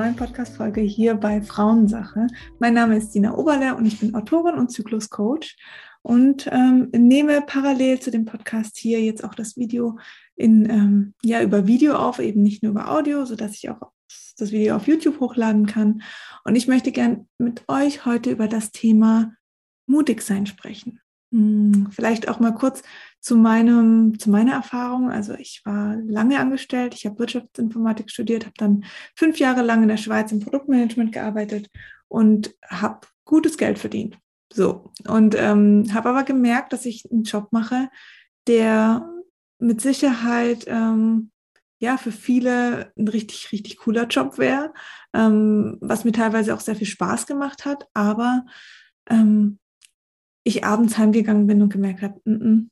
neuen 0.00 0.16
Podcast-Folge 0.16 0.80
hier 0.80 1.14
bei 1.14 1.42
Frauensache. 1.42 2.26
Mein 2.58 2.72
Name 2.72 2.96
ist 2.96 3.14
Dina 3.14 3.34
Oberle 3.34 3.74
und 3.74 3.84
ich 3.84 4.00
bin 4.00 4.14
Autorin 4.14 4.54
und 4.54 4.72
Zyklus-Coach 4.72 5.58
und 6.00 6.48
ähm, 6.50 6.88
nehme 6.96 7.42
parallel 7.42 8.00
zu 8.00 8.10
dem 8.10 8.24
Podcast 8.24 8.78
hier 8.78 9.02
jetzt 9.02 9.22
auch 9.22 9.34
das 9.34 9.58
Video 9.58 9.98
in, 10.36 10.64
ähm, 10.70 11.14
ja, 11.22 11.42
über 11.42 11.66
Video 11.66 11.96
auf, 11.96 12.18
eben 12.18 12.42
nicht 12.42 12.62
nur 12.62 12.72
über 12.72 12.90
Audio, 12.90 13.26
sodass 13.26 13.52
ich 13.52 13.68
auch 13.68 13.92
das 14.38 14.52
Video 14.52 14.74
auf 14.76 14.86
YouTube 14.86 15.20
hochladen 15.20 15.66
kann. 15.66 16.00
Und 16.44 16.56
ich 16.56 16.66
möchte 16.66 16.92
gern 16.92 17.28
mit 17.36 17.64
euch 17.68 18.06
heute 18.06 18.30
über 18.30 18.48
das 18.48 18.72
Thema 18.72 19.34
mutig 19.86 20.22
sein 20.22 20.46
sprechen. 20.46 21.02
Hm, 21.30 21.88
vielleicht 21.90 22.26
auch 22.26 22.40
mal 22.40 22.54
kurz 22.54 22.82
zu 23.20 23.36
meinem, 23.36 24.18
zu 24.18 24.30
meiner 24.30 24.52
Erfahrung. 24.52 25.10
Also 25.10 25.34
ich 25.34 25.62
war 25.64 25.96
lange 25.96 26.38
angestellt, 26.40 26.94
ich 26.94 27.06
habe 27.06 27.18
Wirtschaftsinformatik 27.18 28.10
studiert, 28.10 28.46
habe 28.46 28.54
dann 28.56 28.84
fünf 29.14 29.38
Jahre 29.38 29.62
lang 29.62 29.82
in 29.82 29.88
der 29.88 29.98
Schweiz 29.98 30.32
im 30.32 30.40
Produktmanagement 30.40 31.12
gearbeitet 31.12 31.68
und 32.08 32.54
habe 32.68 33.06
gutes 33.24 33.58
Geld 33.58 33.78
verdient. 33.78 34.18
So. 34.52 34.92
Und 35.06 35.36
ähm, 35.38 35.86
habe 35.92 36.08
aber 36.08 36.24
gemerkt, 36.24 36.72
dass 36.72 36.86
ich 36.86 37.08
einen 37.10 37.22
Job 37.22 37.48
mache, 37.52 37.88
der 38.46 39.08
mit 39.58 39.80
Sicherheit 39.80 40.64
ähm, 40.66 41.30
ja 41.78 41.96
für 41.96 42.12
viele 42.12 42.92
ein 42.96 43.08
richtig, 43.08 43.52
richtig 43.52 43.78
cooler 43.78 44.06
Job 44.06 44.38
wäre, 44.38 44.72
ähm, 45.14 45.78
was 45.80 46.04
mir 46.04 46.12
teilweise 46.12 46.54
auch 46.54 46.60
sehr 46.60 46.76
viel 46.76 46.86
Spaß 46.86 47.26
gemacht 47.26 47.64
hat, 47.64 47.86
aber 47.94 48.44
ähm, 49.08 49.58
ich 50.42 50.64
abends 50.64 50.98
heimgegangen 50.98 51.46
bin 51.46 51.62
und 51.62 51.72
gemerkt 51.72 52.02
habe, 52.02 52.20
n 52.24 52.40
-n, 52.42 52.70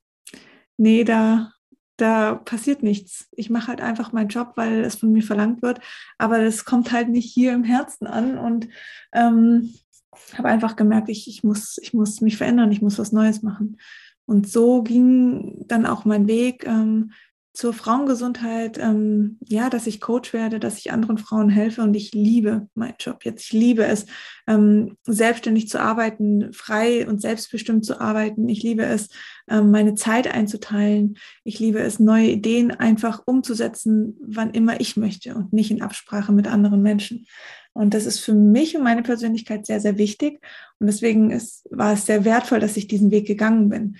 nee, 0.79 1.05
da, 1.05 1.53
da 1.99 2.37
passiert 2.37 2.83
nichts. 2.83 3.29
Ich 3.33 3.51
mache 3.51 3.69
halt 3.69 3.81
einfach 3.81 4.13
meinen 4.13 4.29
Job, 4.29 4.53
weil 4.57 4.81
es 4.85 4.97
von 4.97 5.13
mir 5.13 5.23
verlangt 5.23 5.61
wird, 5.63 5.81
aber 6.17 6.43
das 6.43 6.65
kommt 6.65 6.93
halt 6.93 7.11
nicht 7.11 7.31
hier 7.31 7.53
im 7.53 7.65
Herzen 7.65 8.07
an 8.07 8.39
und 8.39 8.69
ähm, 9.13 9.75
habe 10.35 10.49
einfach 10.49 10.77
gemerkt, 10.77 11.09
ich, 11.09 11.29
ich, 11.29 11.45
muss, 11.45 11.79
ich 11.83 11.93
muss 11.93 12.21
mich 12.21 12.37
verändern, 12.37 12.73
ich 12.73 12.83
muss 12.83 12.99
was 12.99 13.13
Neues 13.13 13.43
machen. 13.43 13.79
Und 14.27 14.49
so 14.49 14.83
ging 14.83 15.65
dann 15.67 15.87
auch 15.87 16.05
mein 16.05 16.29
Weg. 16.29 16.67
Ähm, 16.67 17.13
zur 17.59 17.73
Frauengesundheit, 17.73 18.79
ähm, 18.79 19.37
ja, 19.45 19.69
dass 19.69 19.89
ich 19.89 20.01
Coach 20.01 20.33
werde, 20.33 20.61
dass 20.61 20.79
ich 20.79 20.93
anderen 20.93 21.19
Frauen 21.19 21.51
helfe 21.51 21.83
und 21.83 21.93
ich 21.95 22.13
liebe 22.13 22.69
meinen 22.77 22.95
Job 23.01 23.25
jetzt. 23.25 23.47
Ich 23.47 23.53
liebe 23.53 23.85
es, 23.85 24.07
ähm, 24.47 24.97
selbstständig 25.03 25.69
zu 25.69 25.81
arbeiten, 25.81 26.53
frei 26.53 27.09
und 27.09 27.21
selbstbestimmt 27.21 27.85
zu 27.85 28.01
arbeiten. 28.01 28.49
Ich 28.49 28.63
liebe 28.63 28.85
es, 28.85 29.09
ähm, 29.49 29.73
meine 29.73 29.97
Zeit 29.97 30.33
einzuteilen. 30.33 31.19
Ich 31.43 31.59
liebe 31.59 31.81
es, 31.81 31.99
neue 31.99 32.29
Ideen 32.29 32.71
einfach 32.71 33.23
umzusetzen, 33.27 34.17
wann 34.25 34.53
immer 34.53 34.81
ich 34.81 34.97
möchte 34.97 35.35
und 35.35 35.53
nicht 35.53 35.73
in 35.73 35.83
Absprache 35.83 36.31
mit 36.31 36.47
anderen 36.47 36.81
Menschen. 36.81 37.27
Und 37.73 37.93
das 37.93 38.07
ist 38.07 38.21
für 38.21 38.35
mich 38.35 38.77
und 38.77 38.85
meine 38.85 39.03
Persönlichkeit 39.03 39.67
sehr, 39.67 39.81
sehr 39.81 39.99
wichtig. 39.99 40.41
Und 40.79 40.87
deswegen 40.87 41.33
ist, 41.33 41.67
war 41.73 41.95
es 41.95 42.07
sehr 42.07 42.25
wertvoll, 42.25 42.61
dass 42.61 42.77
ich 42.77 42.87
diesen 42.87 43.11
Weg 43.11 43.27
gegangen 43.27 43.69
bin 43.69 43.97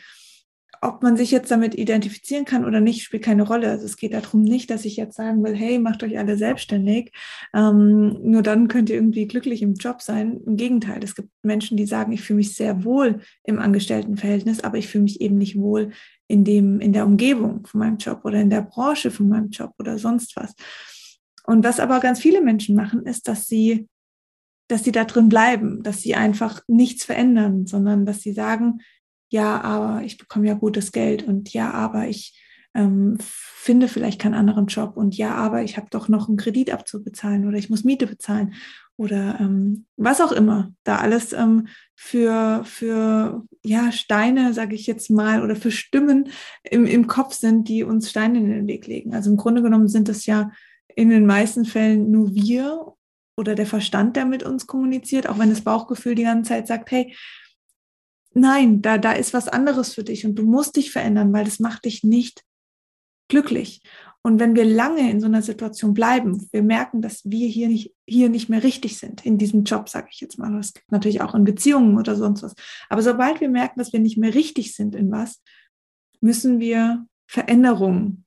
ob 0.83 1.03
man 1.03 1.17
sich 1.17 1.31
jetzt 1.31 1.51
damit 1.51 1.75
identifizieren 1.75 2.45
kann 2.45 2.65
oder 2.65 2.81
nicht, 2.81 3.03
spielt 3.03 3.25
keine 3.25 3.43
Rolle. 3.43 3.71
Also 3.71 3.85
es 3.85 3.97
geht 3.97 4.15
darum 4.15 4.43
nicht, 4.43 4.71
dass 4.71 4.85
ich 4.85 4.97
jetzt 4.97 5.17
sagen 5.17 5.43
will, 5.43 5.55
hey, 5.55 5.79
macht 5.79 6.03
euch 6.03 6.19
alle 6.19 6.37
selbstständig. 6.37 7.13
Ähm, 7.55 8.19
nur 8.23 8.43
dann 8.43 8.69
könnt 8.69 8.91
ihr 8.91 8.97
irgendwie 8.97 9.27
glücklich 9.27 9.63
im 9.63 9.75
Job 9.75 10.03
sein. 10.03 10.41
Im 10.47 10.57
Gegenteil, 10.57 11.03
es 11.03 11.15
gibt 11.15 11.31
Menschen, 11.43 11.77
die 11.77 11.87
sagen, 11.87 12.13
ich 12.13 12.23
fühle 12.23 12.39
mich 12.39 12.55
sehr 12.55 12.85
wohl 12.85 13.21
im 13.45 13.59
Angestelltenverhältnis, 13.59 14.61
aber 14.61 14.79
ich 14.79 14.89
fühle 14.89 15.05
mich 15.05 15.21
eben 15.21 15.39
nicht 15.39 15.59
wohl 15.59 15.91
in 16.29 16.45
dem, 16.45 16.81
in 16.81 16.93
der 16.93 17.07
Umgebung 17.07 17.67
von 17.67 17.81
meinem 17.81 17.97
Job 17.97 18.21
oder 18.25 18.41
in 18.41 18.51
der 18.51 18.63
Branche 18.63 19.11
von 19.11 19.29
meinem 19.29 19.51
Job 19.51 19.73
oder 19.79 19.99
sonst 19.99 20.37
was. 20.37 20.55
Und 21.45 21.65
was 21.65 21.81
aber 21.81 22.01
ganz 22.01 22.21
viele 22.21 22.43
Menschen 22.43 22.77
machen, 22.77 23.07
ist, 23.07 23.27
dass 23.27 23.47
sie, 23.47 23.89
dass 24.69 24.85
sie 24.85 24.93
da 24.93 25.05
drin 25.05 25.31
bleiben, 25.31 25.83
dass 25.83 26.03
sie 26.03 26.15
einfach 26.15 26.61
nichts 26.69 27.05
verändern, 27.05 27.67
sondern 27.67 28.05
dass 28.05 28.21
sie 28.21 28.33
sagen, 28.33 28.81
ja, 29.29 29.61
aber 29.61 30.03
ich 30.05 30.19
bekomme 30.19 30.47
ja 30.47 30.55
gutes 30.55 30.93
Geld 30.93 31.27
und 31.27 31.53
ja, 31.53 31.71
aber 31.71 32.09
ich 32.09 32.41
ähm, 32.75 33.17
finde 33.21 33.89
vielleicht 33.89 34.21
keinen 34.21 34.35
anderen 34.35 34.67
Job 34.67 34.97
und 34.97 35.17
ja, 35.17 35.35
aber 35.35 35.63
ich 35.63 35.77
habe 35.77 35.89
doch 35.91 36.09
noch 36.09 36.29
einen 36.29 36.37
Kredit 36.37 36.71
abzubezahlen 36.71 37.47
oder 37.47 37.59
ich 37.59 37.71
muss 37.71 37.85
Miete 37.85 38.07
bezahlen 38.07 38.55
oder 38.99 39.39
ähm, 39.41 39.87
was 39.97 40.21
auch 40.21 40.33
immer 40.33 40.73
da 40.83 40.97
alles 40.97 41.33
ähm, 41.33 41.69
für, 41.95 42.63
für 42.65 43.45
ja, 43.65 43.93
Steine, 43.93 44.53
sage 44.53 44.75
ich 44.75 44.87
jetzt 44.87 45.09
mal, 45.09 45.43
oder 45.43 45.55
für 45.55 45.71
Stimmen 45.71 46.31
im, 46.65 46.85
im 46.85 47.07
Kopf 47.07 47.35
sind, 47.35 47.69
die 47.69 47.85
uns 47.85 48.11
Steine 48.11 48.39
in 48.39 48.51
den 48.51 48.67
Weg 48.67 48.87
legen. 48.89 49.15
Also 49.15 49.31
im 49.31 49.37
Grunde 49.37 49.63
genommen 49.63 49.89
sind 49.89 50.09
es 50.09 50.27
ja 50.27 50.51
in 50.97 51.11
den 51.11 51.27
meisten 51.27 51.65
Fällen 51.65 52.11
nur 52.11 52.35
wir 52.35 52.95
oder 53.37 53.55
der 53.55 53.67
Verstand, 53.67 54.17
der 54.17 54.25
mit 54.25 54.43
uns 54.43 54.67
kommuniziert, 54.67 55.29
auch 55.29 55.39
wenn 55.39 55.51
das 55.51 55.61
Bauchgefühl 55.61 56.17
die 56.17 56.25
ganze 56.25 56.49
Zeit 56.49 56.67
sagt, 56.67 56.91
hey, 56.91 57.15
nein, 58.35 58.83
da, 58.83 58.99
da 58.99 59.13
ist 59.13 59.35
was 59.35 59.49
anderes 59.49 59.95
für 59.95 60.05
dich 60.05 60.25
und 60.25 60.35
du 60.37 60.45
musst 60.45 60.77
dich 60.77 60.91
verändern, 60.91 61.33
weil 61.33 61.45
das 61.45 61.59
macht 61.59 61.85
dich 61.85 62.05
nicht 62.05 62.45
glücklich. 63.29 63.83
Und 64.23 64.41
wenn 64.41 64.57
wir 64.57 64.65
lange 64.65 65.11
in 65.11 65.21
so 65.21 65.27
einer 65.27 65.43
Situation 65.43 65.95
bleiben, 65.95 66.49
wir 66.51 66.63
merken, 66.63 67.01
dass 67.01 67.23
wir 67.25 67.47
hier 67.47 67.69
nicht, 67.69 67.95
hier 68.07 68.29
nicht 68.29 68.49
mehr 68.49 68.63
richtig 68.63 68.99
sind, 68.99 69.25
in 69.25 69.39
diesem 69.39 69.65
Job, 69.65 69.89
sage 69.89 70.09
ich 70.11 70.21
jetzt 70.21 70.39
mal. 70.39 70.53
Das 70.53 70.75
gibt 70.75 70.91
natürlich 70.91 71.21
auch 71.21 71.35
in 71.35 71.45
Beziehungen 71.45 71.97
oder 71.97 72.17
sonst 72.17 72.43
was. 72.43 72.55
Aber 72.89 73.03
sobald 73.03 73.41
wir 73.41 73.49
merken, 73.49 73.79
dass 73.79 73.93
wir 73.93 74.01
nicht 74.01 74.19
mehr 74.19 74.35
richtig 74.35 74.75
sind 74.75 74.95
in 74.95 75.11
was, 75.11 75.43
müssen 76.21 76.59
wir 76.59 77.07
Veränderungen 77.27 78.25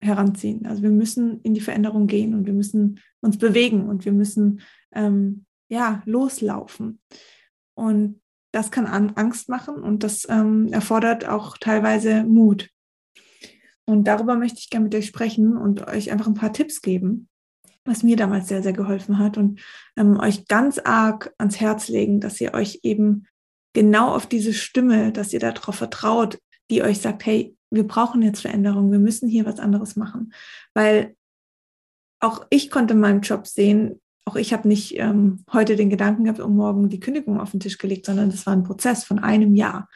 heranziehen. 0.00 0.66
Also 0.66 0.82
wir 0.82 0.90
müssen 0.90 1.40
in 1.42 1.54
die 1.54 1.60
Veränderung 1.60 2.06
gehen 2.06 2.34
und 2.34 2.46
wir 2.46 2.52
müssen 2.52 3.00
uns 3.20 3.38
bewegen 3.38 3.88
und 3.88 4.04
wir 4.04 4.12
müssen 4.12 4.60
ähm, 4.92 5.46
ja 5.68 6.02
loslaufen. 6.06 7.00
Und 7.74 8.20
das 8.56 8.70
kann 8.70 8.86
Angst 8.86 9.50
machen 9.50 9.82
und 9.82 10.02
das 10.02 10.26
ähm, 10.30 10.68
erfordert 10.72 11.28
auch 11.28 11.58
teilweise 11.58 12.24
Mut. 12.24 12.70
Und 13.84 14.04
darüber 14.08 14.34
möchte 14.34 14.58
ich 14.60 14.70
gerne 14.70 14.84
mit 14.84 14.94
euch 14.94 15.06
sprechen 15.06 15.58
und 15.58 15.86
euch 15.86 16.10
einfach 16.10 16.26
ein 16.26 16.34
paar 16.34 16.54
Tipps 16.54 16.80
geben, 16.80 17.28
was 17.84 18.02
mir 18.02 18.16
damals 18.16 18.48
sehr, 18.48 18.62
sehr 18.62 18.72
geholfen 18.72 19.18
hat 19.18 19.36
und 19.36 19.60
ähm, 19.98 20.18
euch 20.18 20.48
ganz 20.48 20.78
arg 20.78 21.34
ans 21.36 21.60
Herz 21.60 21.88
legen, 21.88 22.18
dass 22.18 22.40
ihr 22.40 22.54
euch 22.54 22.80
eben 22.82 23.26
genau 23.74 24.14
auf 24.14 24.26
diese 24.26 24.54
Stimme, 24.54 25.12
dass 25.12 25.34
ihr 25.34 25.40
darauf 25.40 25.74
vertraut, 25.74 26.38
die 26.70 26.82
euch 26.82 27.02
sagt, 27.02 27.26
hey, 27.26 27.54
wir 27.70 27.86
brauchen 27.86 28.22
jetzt 28.22 28.40
Veränderung, 28.40 28.90
wir 28.90 28.98
müssen 28.98 29.28
hier 29.28 29.44
was 29.44 29.60
anderes 29.60 29.96
machen. 29.96 30.32
Weil 30.72 31.14
auch 32.20 32.46
ich 32.48 32.70
konnte 32.70 32.94
in 32.94 33.00
meinem 33.00 33.20
Job 33.20 33.46
sehen, 33.46 34.00
auch 34.26 34.36
ich 34.36 34.52
habe 34.52 34.66
nicht 34.68 34.98
ähm, 34.98 35.44
heute 35.52 35.76
den 35.76 35.88
Gedanken 35.88 36.24
gehabt, 36.24 36.40
um 36.40 36.56
morgen 36.56 36.88
die 36.88 37.00
Kündigung 37.00 37.40
auf 37.40 37.52
den 37.52 37.60
Tisch 37.60 37.78
gelegt, 37.78 38.06
sondern 38.06 38.30
das 38.30 38.44
war 38.44 38.52
ein 38.52 38.64
Prozess 38.64 39.04
von 39.04 39.20
einem 39.20 39.54
Jahr. 39.54 39.88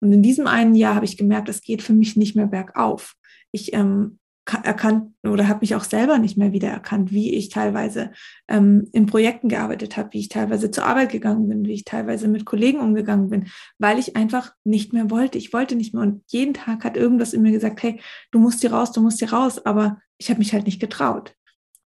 Und 0.00 0.12
in 0.12 0.22
diesem 0.22 0.46
einen 0.46 0.74
Jahr 0.74 0.94
habe 0.94 1.06
ich 1.06 1.16
gemerkt, 1.16 1.48
es 1.48 1.62
geht 1.62 1.82
für 1.82 1.94
mich 1.94 2.14
nicht 2.14 2.36
mehr 2.36 2.46
bergauf. 2.46 3.14
Ich 3.50 3.72
ähm, 3.72 4.18
erkannt 4.62 5.12
oder 5.24 5.48
habe 5.48 5.60
mich 5.60 5.74
auch 5.74 5.84
selber 5.84 6.18
nicht 6.18 6.38
mehr 6.38 6.52
wiedererkannt, 6.52 7.12
wie 7.12 7.34
ich 7.34 7.48
teilweise 7.48 8.12
ähm, 8.48 8.88
in 8.92 9.06
Projekten 9.06 9.48
gearbeitet 9.48 9.96
habe, 9.96 10.10
wie 10.12 10.20
ich 10.20 10.28
teilweise 10.28 10.70
zur 10.70 10.84
Arbeit 10.84 11.10
gegangen 11.10 11.48
bin, 11.48 11.66
wie 11.66 11.74
ich 11.74 11.84
teilweise 11.84 12.28
mit 12.28 12.44
Kollegen 12.44 12.80
umgegangen 12.80 13.28
bin, 13.28 13.48
weil 13.78 13.98
ich 13.98 14.16
einfach 14.16 14.52
nicht 14.64 14.92
mehr 14.92 15.10
wollte. 15.10 15.38
Ich 15.38 15.52
wollte 15.52 15.76
nicht 15.76 15.92
mehr 15.92 16.02
und 16.02 16.22
jeden 16.28 16.54
Tag 16.54 16.84
hat 16.84 16.96
irgendwas 16.96 17.32
in 17.32 17.42
mir 17.42 17.52
gesagt, 17.52 17.82
hey, 17.82 18.00
du 18.30 18.38
musst 18.38 18.60
hier 18.60 18.72
raus, 18.72 18.92
du 18.92 19.00
musst 19.00 19.18
hier 19.18 19.32
raus, 19.32 19.64
aber 19.64 19.98
ich 20.18 20.30
habe 20.30 20.38
mich 20.38 20.52
halt 20.52 20.64
nicht 20.64 20.80
getraut 20.80 21.34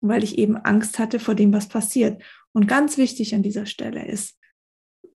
weil 0.00 0.24
ich 0.24 0.38
eben 0.38 0.56
Angst 0.56 0.98
hatte 0.98 1.18
vor 1.18 1.34
dem, 1.34 1.52
was 1.52 1.68
passiert. 1.68 2.22
Und 2.52 2.66
ganz 2.66 2.98
wichtig 2.98 3.34
an 3.34 3.42
dieser 3.42 3.66
Stelle 3.66 4.06
ist, 4.06 4.36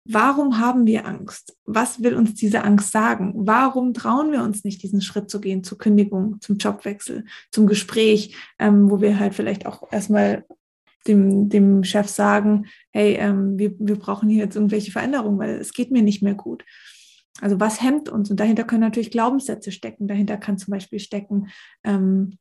warum 0.04 0.58
haben 0.58 0.86
wir 0.86 1.06
Angst? 1.06 1.56
Was 1.64 2.02
will 2.02 2.14
uns 2.14 2.34
diese 2.34 2.62
Angst 2.62 2.92
sagen? 2.92 3.32
Warum 3.36 3.94
trauen 3.94 4.32
wir 4.32 4.42
uns 4.42 4.64
nicht, 4.64 4.82
diesen 4.82 5.00
Schritt 5.00 5.30
zu 5.30 5.40
gehen 5.40 5.64
zur 5.64 5.78
Kündigung, 5.78 6.40
zum 6.40 6.56
Jobwechsel, 6.56 7.24
zum 7.50 7.66
Gespräch, 7.66 8.36
ähm, 8.58 8.90
wo 8.90 9.00
wir 9.00 9.18
halt 9.18 9.34
vielleicht 9.34 9.66
auch 9.66 9.90
erstmal 9.92 10.44
dem, 11.06 11.48
dem 11.48 11.84
Chef 11.84 12.08
sagen, 12.08 12.66
hey, 12.90 13.14
ähm, 13.14 13.58
wir, 13.58 13.74
wir 13.78 13.96
brauchen 13.96 14.28
hier 14.28 14.44
jetzt 14.44 14.56
irgendwelche 14.56 14.92
Veränderungen, 14.92 15.38
weil 15.38 15.56
es 15.56 15.72
geht 15.72 15.90
mir 15.90 16.02
nicht 16.02 16.22
mehr 16.22 16.34
gut. 16.34 16.64
Also 17.40 17.58
was 17.58 17.82
hemmt 17.82 18.08
uns? 18.08 18.30
Und 18.30 18.38
dahinter 18.38 18.64
können 18.64 18.82
natürlich 18.82 19.10
Glaubenssätze 19.10 19.72
stecken. 19.72 20.06
Dahinter 20.06 20.36
kann 20.36 20.56
zum 20.56 20.72
Beispiel 20.72 21.00
stecken, 21.00 21.48
ähm, 21.82 22.38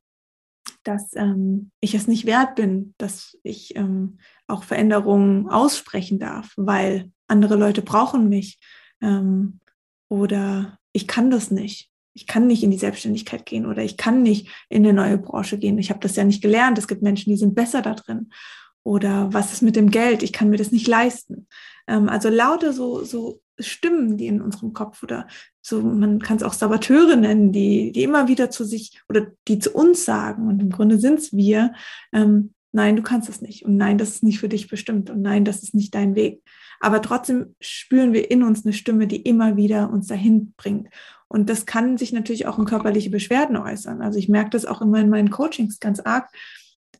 dass 0.84 1.16
ähm, 1.16 1.72
ich 1.80 1.96
es 1.96 2.08
nicht 2.08 2.26
wert 2.26 2.56
bin, 2.56 2.94
dass 2.98 3.38
ich 3.44 3.76
ähm, 3.76 4.20
auch 4.48 4.64
Veränderungen 4.64 5.50
aussprechen 5.50 6.20
darf, 6.20 6.54
weil 6.58 7.12
andere 7.28 7.56
Leute 7.56 7.82
brauchen 7.82 8.30
mich 8.30 8.60
ähm, 9.02 9.60
oder 10.10 10.78
ich 10.92 11.08
kann 11.08 11.32
das 11.32 11.52
nicht. 11.52 11.90
Ich 12.14 12.28
kann 12.28 12.46
nicht 12.46 12.64
in 12.64 12.70
die 12.70 12.78
Selbstständigkeit 12.78 13.46
gehen 13.46 13.66
oder 13.66 13.84
ich 13.84 13.98
kann 13.98 14.22
nicht 14.22 14.48
in 14.70 14.84
eine 14.84 14.94
neue 14.94 15.18
Branche 15.18 15.58
gehen. 15.58 15.80
Ich 15.80 15.90
habe 15.90 16.00
das 16.00 16.16
ja 16.16 16.24
nicht 16.24 16.44
gelernt. 16.44 16.78
Es 16.78 16.88
gibt 16.88 17.02
Menschen, 17.02 17.32
die 17.32 17.38
sind 17.38 17.56
besser 17.56 17.82
da 17.82 17.96
drin. 17.96 18.30
Oder 18.84 19.34
was 19.34 19.54
ist 19.54 19.62
mit 19.62 19.76
dem 19.76 19.90
Geld? 19.90 20.22
Ich 20.22 20.34
kann 20.34 20.50
mir 20.50 20.58
das 20.58 20.72
nicht 20.72 20.88
leisten. 20.88 21.48
Ähm, 21.88 22.10
also 22.10 22.30
lauter 22.30 22.74
so, 22.74 23.04
so 23.04 23.42
Stimmen, 23.60 24.18
die 24.18 24.28
in 24.28 24.42
unserem 24.42 24.74
Kopf 24.74 25.04
oder 25.04 25.28
so, 25.62 25.82
man 25.82 26.20
kann 26.20 26.38
es 26.38 26.44
auch 26.44 26.54
Saboteure 26.54 27.16
nennen, 27.16 27.52
die, 27.52 27.92
die 27.92 28.04
immer 28.04 28.28
wieder 28.28 28.50
zu 28.50 28.64
sich 28.64 29.02
oder 29.08 29.28
die 29.48 29.60
zu 29.60 29.72
uns 29.72 30.06
sagen, 30.06 30.48
und 30.48 30.62
im 30.62 30.72
Grunde 30.72 31.00
sind 31.00 31.20
es 31.20 31.34
wir, 31.34 31.74
ähm, 32.12 32.54
nein, 32.72 32.96
du 32.96 33.04
kannst 33.04 33.30
es 33.30 33.42
nicht 33.42 33.64
und 33.64 33.78
nein, 33.78 33.98
das 33.98 34.10
ist 34.10 34.24
nicht 34.24 34.40
für 34.40 34.50
dich 34.50 34.68
bestimmt 34.68 35.10
und 35.10 35.22
nein, 35.22 35.46
das 35.46 35.62
ist 35.62 35.76
nicht 35.76 35.94
dein 35.94 36.16
Weg. 36.16 36.42
Aber 36.80 37.02
trotzdem 37.02 37.56
spüren 37.62 38.12
wir 38.12 38.30
in 38.30 38.44
uns 38.44 38.66
eine 38.66 38.74
Stimme, 38.74 39.08
die 39.08 39.22
immer 39.22 39.56
wieder 39.56 39.90
uns 39.90 40.08
dahin 40.08 40.54
bringt. 40.58 40.90
Und 41.30 41.50
das 41.50 41.66
kann 41.66 41.98
sich 41.98 42.12
natürlich 42.12 42.46
auch 42.46 42.60
in 42.60 42.66
körperliche 42.66 43.10
Beschwerden 43.10 43.56
äußern. 43.56 44.02
Also 44.02 44.20
ich 44.20 44.28
merke 44.28 44.50
das 44.50 44.66
auch 44.66 44.82
immer 44.82 45.00
in 45.00 45.10
meinen 45.10 45.30
Coachings 45.30 45.80
ganz 45.80 46.00
arg. 46.00 46.30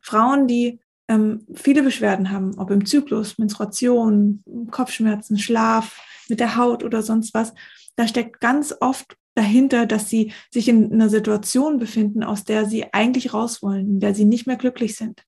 Frauen, 0.02 0.48
die 0.48 0.80
ähm, 1.08 1.46
viele 1.54 1.84
Beschwerden 1.84 2.32
haben, 2.32 2.58
ob 2.58 2.72
im 2.72 2.86
Zyklus, 2.86 3.38
Menstruation, 3.38 4.44
Kopfschmerzen, 4.72 5.38
Schlaf, 5.38 6.02
mit 6.30 6.40
der 6.40 6.56
Haut 6.56 6.84
oder 6.84 7.02
sonst 7.02 7.34
was, 7.34 7.54
da 7.96 8.08
steckt 8.08 8.40
ganz 8.40 8.74
oft 8.80 9.18
dahinter, 9.36 9.86
dass 9.86 10.10
sie 10.10 10.32
sich 10.52 10.68
in 10.68 10.94
einer 10.94 11.10
Situation 11.10 11.80
befinden, 11.80 12.24
aus 12.24 12.44
der 12.44 12.66
sie 12.66 12.94
eigentlich 12.94 13.34
raus 13.34 13.62
wollen, 13.62 13.88
in 13.88 14.00
der 14.00 14.16
sie 14.16 14.26
nicht 14.26 14.48
mehr 14.48 14.58
glücklich 14.58 14.96
sind. 14.96 15.24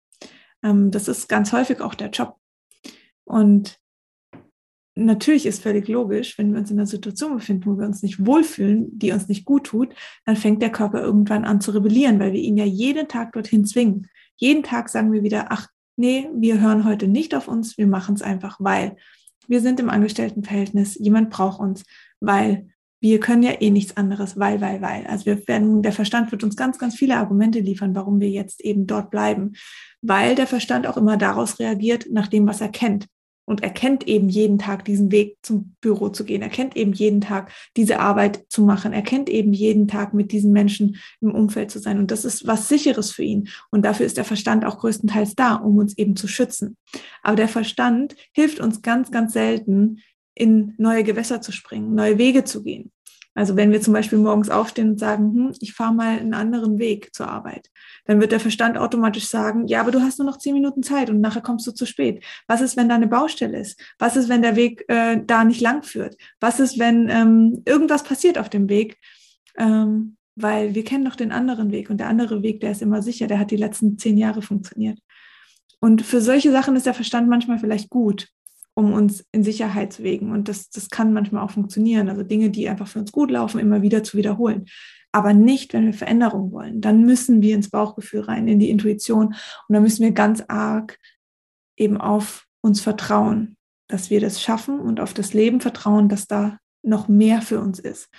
Ähm, 0.64 0.92
das 0.92 1.08
ist 1.08 1.28
ganz 1.28 1.52
häufig 1.52 1.82
auch 1.82 1.96
der 1.96 2.10
Job. 2.10 2.38
Und 3.24 3.80
natürlich 4.96 5.46
ist 5.46 5.64
völlig 5.64 5.88
logisch, 5.88 6.38
wenn 6.38 6.54
wir 6.54 6.60
uns 6.60 6.72
in 6.72 6.78
einer 6.78 6.88
Situation 6.88 7.36
befinden, 7.36 7.66
wo 7.66 7.78
wir 7.78 7.86
uns 7.86 8.02
nicht 8.02 8.26
wohlfühlen, 8.26 8.98
die 8.98 9.12
uns 9.12 9.28
nicht 9.28 9.46
gut 9.46 9.66
tut, 9.66 9.94
dann 10.26 10.36
fängt 10.36 10.62
der 10.62 10.72
Körper 10.72 11.02
irgendwann 11.02 11.44
an 11.44 11.60
zu 11.60 11.72
rebellieren, 11.72 12.20
weil 12.20 12.34
wir 12.34 12.40
ihn 12.40 12.58
ja 12.58 12.66
jeden 12.66 13.08
Tag 13.08 13.34
dorthin 13.34 13.66
zwingen. 13.66 14.08
Jeden 14.38 14.64
Tag 14.64 14.90
sagen 14.90 15.12
wir 15.12 15.24
wieder, 15.24 15.48
ach 15.50 15.68
nee, 15.98 16.30
wir 16.34 16.60
hören 16.60 16.86
heute 16.86 17.08
nicht 17.08 17.36
auf 17.36 17.48
uns, 17.48 17.78
wir 17.78 17.88
machen 17.88 18.16
es 18.16 18.22
einfach, 18.22 18.58
weil 18.60 18.98
wir 19.48 19.62
sind 19.62 19.80
im 19.80 19.90
Angestelltenverhältnis, 19.90 20.96
jemand 20.96 21.30
braucht 21.30 21.60
uns, 21.60 21.84
weil 22.20 22.68
wir 23.00 23.20
können 23.20 23.44
ja 23.44 23.62
eh 23.62 23.70
nichts 23.70 23.98
anderes, 23.98 24.40
weil, 24.40 24.62
weil, 24.62 24.82
weil. 24.82 25.06
Also 25.06 25.28
wir 25.28 25.48
werden, 25.48 25.84
der 25.84 25.92
Verstand 25.92 26.32
wird 26.32 26.44
uns 26.44 26.56
ganz, 26.56 26.80
ganz 26.80 26.96
viele 26.96 27.18
Argumente 27.18 27.60
liefern, 27.60 27.94
warum 27.94 28.20
wir 28.20 28.30
jetzt 28.30 28.62
eben 28.62 28.88
dort 28.88 29.12
bleiben, 29.12 29.54
weil 30.02 30.34
der 30.36 30.48
Verstand 30.48 30.88
auch 30.88 30.98
immer 30.98 31.18
daraus 31.18 31.60
reagiert, 31.60 32.08
nach 32.10 32.28
dem, 32.28 32.48
was 32.48 32.62
er 32.62 32.70
kennt 32.70 33.08
und 33.46 33.64
erkennt 33.64 34.08
eben 34.08 34.28
jeden 34.28 34.58
Tag 34.58 34.86
diesen 34.86 35.12
Weg 35.12 35.38
zum 35.42 35.76
Büro 35.82 36.10
zu 36.10 36.26
gehen, 36.26 36.42
erkennt 36.42 36.76
eben 36.76 36.94
jeden 36.94 37.22
Tag 37.22 37.52
diese 37.78 38.00
Arbeit 38.00 38.46
zu 38.50 38.64
machen, 38.64 38.92
erkennt 38.92 39.30
eben 39.30 39.54
jeden 39.54 39.88
Tag 39.88 40.14
mit 40.14 40.32
diesen 40.32 40.52
Menschen 40.52 40.98
im 41.22 41.34
Umfeld 41.34 41.72
zu 41.72 41.80
sein. 41.80 42.00
Und 42.00 42.12
das 42.12 42.26
ist 42.26 42.48
was 42.48 42.68
Sicheres 42.68 43.12
für 43.12 43.24
ihn. 43.24 43.50
Und 43.72 43.86
dafür 43.86 44.06
ist 44.06 44.18
der 44.18 44.26
Verstand 44.26 44.66
auch 44.66 44.80
größtenteils 44.80 45.36
da, 45.36 45.56
um 45.56 45.78
uns 45.78 45.98
eben 45.98 46.16
zu 46.16 46.28
schützen. 46.28 46.78
Aber 47.22 47.36
der 47.36 47.48
Verstand 47.48 48.16
hilft 48.34 48.60
uns 48.60 48.82
ganz, 48.82 49.12
ganz 49.12 49.34
selten, 49.34 50.02
in 50.36 50.74
neue 50.78 51.04
Gewässer 51.04 51.42
zu 51.42 51.52
springen, 51.52 51.96
neue 51.96 52.18
Wege 52.18 52.44
zu 52.44 52.62
gehen. 52.62 52.92
Also 53.36 53.58
wenn 53.58 53.72
wir 53.72 53.82
zum 53.82 53.94
Beispiel 53.94 54.18
morgens 54.18 54.50
aufstehen 54.50 54.92
und 54.92 55.00
sagen, 55.00 55.34
hm, 55.34 55.54
ich 55.60 55.74
fahre 55.74 55.94
mal 55.94 56.18
einen 56.18 56.34
anderen 56.34 56.80
Weg 56.80 57.14
zur 57.14 57.28
Arbeit, 57.28 57.70
dann 58.06 58.22
wird 58.22 58.32
der 58.32 58.40
Verstand 58.40 58.78
automatisch 58.78 59.28
sagen, 59.28 59.68
ja, 59.68 59.82
aber 59.82 59.92
du 59.92 60.02
hast 60.02 60.18
nur 60.18 60.26
noch 60.26 60.38
zehn 60.38 60.54
Minuten 60.54 60.84
Zeit 60.84 61.10
und 61.10 61.20
nachher 61.20 61.42
kommst 61.42 61.68
du 61.68 61.72
zu 61.72 61.86
spät. 61.86 62.24
Was 62.48 62.62
ist, 62.62 62.78
wenn 62.78 62.88
da 62.88 62.96
eine 62.96 63.08
Baustelle 63.08 63.60
ist? 63.60 63.80
Was 64.00 64.16
ist, 64.16 64.30
wenn 64.30 64.42
der 64.42 64.56
Weg 64.56 64.86
äh, 64.88 65.22
da 65.24 65.44
nicht 65.44 65.60
lang 65.60 65.84
führt? 65.84 66.16
Was 66.40 66.62
ist, 66.62 66.80
wenn 66.80 67.10
ähm, 67.10 67.62
irgendwas 67.66 68.04
passiert 68.04 68.38
auf 68.38 68.50
dem 68.50 68.70
Weg? 68.70 68.98
Ähm, 69.58 70.16
weil 70.38 70.74
wir 70.74 70.84
kennen 70.84 71.06
doch 71.06 71.16
den 71.16 71.32
anderen 71.32 71.72
Weg 71.72 71.90
und 71.90 71.98
der 71.98 72.08
andere 72.08 72.42
Weg, 72.42 72.62
der 72.62 72.72
ist 72.72 72.82
immer 72.82 73.02
sicher, 73.02 73.28
der 73.28 73.40
hat 73.40 73.52
die 73.52 73.58
letzten 73.58 73.98
zehn 73.98 74.18
Jahre 74.18 74.42
funktioniert. 74.42 75.00
Und 75.80 76.02
für 76.02 76.22
solche 76.22 76.52
Sachen 76.52 76.76
ist 76.76 76.86
der 76.86 76.94
Verstand 76.94 77.30
manchmal 77.30 77.60
vielleicht 77.60 77.90
gut 77.90 78.30
um 78.76 78.94
uns 78.94 79.26
in 79.32 79.44
Sicherheit 79.44 79.94
zu 79.94 80.04
wägen. 80.04 80.32
Und 80.32 80.48
das, 80.48 80.70
das 80.70 80.90
kann 80.90 81.14
manchmal 81.14 81.44
auch 81.44 81.52
funktionieren. 81.52 82.10
Also 82.10 82.24
Dinge, 82.24 82.50
die 82.52 82.70
einfach 82.70 82.88
für 82.88 83.00
uns 83.00 83.12
gut 83.12 83.32
laufen, 83.32 83.60
immer 83.60 83.82
wieder 83.82 84.04
zu 84.04 84.18
wiederholen. 84.18 84.66
Aber 85.12 85.34
nicht, 85.34 85.74
wenn 85.74 85.86
wir 85.86 85.94
Veränderung 85.94 86.52
wollen. 86.52 86.82
Dann 86.82 87.06
müssen 87.06 87.42
wir 87.42 87.56
ins 87.56 87.70
Bauchgefühl 87.70 88.22
rein, 88.22 88.48
in 88.50 88.60
die 88.60 88.70
Intuition. 88.70 89.28
Und 89.28 89.74
dann 89.74 89.82
müssen 89.82 90.04
wir 90.04 90.12
ganz 90.12 90.44
arg 90.50 91.00
eben 91.78 91.98
auf 92.00 92.46
uns 92.62 92.82
vertrauen, 92.82 93.56
dass 93.88 94.10
wir 94.10 94.20
das 94.20 94.42
schaffen 94.42 94.80
und 94.80 95.00
auf 95.00 95.14
das 95.14 95.34
Leben 95.34 95.62
vertrauen, 95.62 96.10
dass 96.10 96.28
da 96.28 96.60
noch 96.84 97.08
mehr 97.08 97.42
für 97.42 97.60
uns 97.60 97.80
ist. 97.80 98.10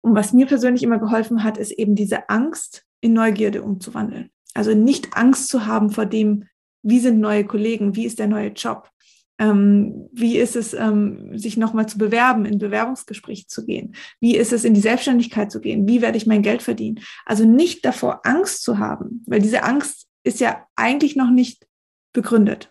Und 0.00 0.14
was 0.14 0.32
mir 0.32 0.46
persönlich 0.46 0.82
immer 0.82 0.98
geholfen 0.98 1.44
hat, 1.44 1.58
ist 1.58 1.72
eben 1.72 1.94
diese 1.94 2.30
Angst 2.30 2.84
in 3.00 3.12
Neugierde 3.12 3.62
umzuwandeln. 3.62 4.30
Also 4.54 4.74
nicht 4.74 5.14
Angst 5.14 5.48
zu 5.48 5.66
haben 5.66 5.90
vor 5.90 6.06
dem, 6.06 6.44
wie 6.82 7.00
sind 7.00 7.20
neue 7.20 7.44
Kollegen, 7.44 7.96
wie 7.96 8.06
ist 8.06 8.18
der 8.18 8.28
neue 8.28 8.48
Job, 8.48 8.90
ähm, 9.38 10.08
wie 10.12 10.36
ist 10.36 10.56
es, 10.56 10.74
ähm, 10.74 11.38
sich 11.38 11.56
nochmal 11.56 11.88
zu 11.88 11.98
bewerben, 11.98 12.44
in 12.44 12.58
Bewerbungsgespräche 12.58 13.46
zu 13.46 13.64
gehen? 13.64 13.94
Wie 14.20 14.36
ist 14.36 14.52
es, 14.52 14.64
in 14.64 14.74
die 14.74 14.80
Selbstständigkeit 14.80 15.50
zu 15.50 15.60
gehen? 15.60 15.86
Wie 15.86 16.02
werde 16.02 16.18
ich 16.18 16.26
mein 16.26 16.42
Geld 16.42 16.62
verdienen? 16.62 17.00
Also 17.24 17.44
nicht 17.44 17.84
davor 17.84 18.20
Angst 18.24 18.62
zu 18.62 18.78
haben, 18.78 19.22
weil 19.26 19.40
diese 19.40 19.62
Angst 19.62 20.08
ist 20.24 20.40
ja 20.40 20.66
eigentlich 20.76 21.16
noch 21.16 21.30
nicht 21.30 21.66
begründet. 22.12 22.70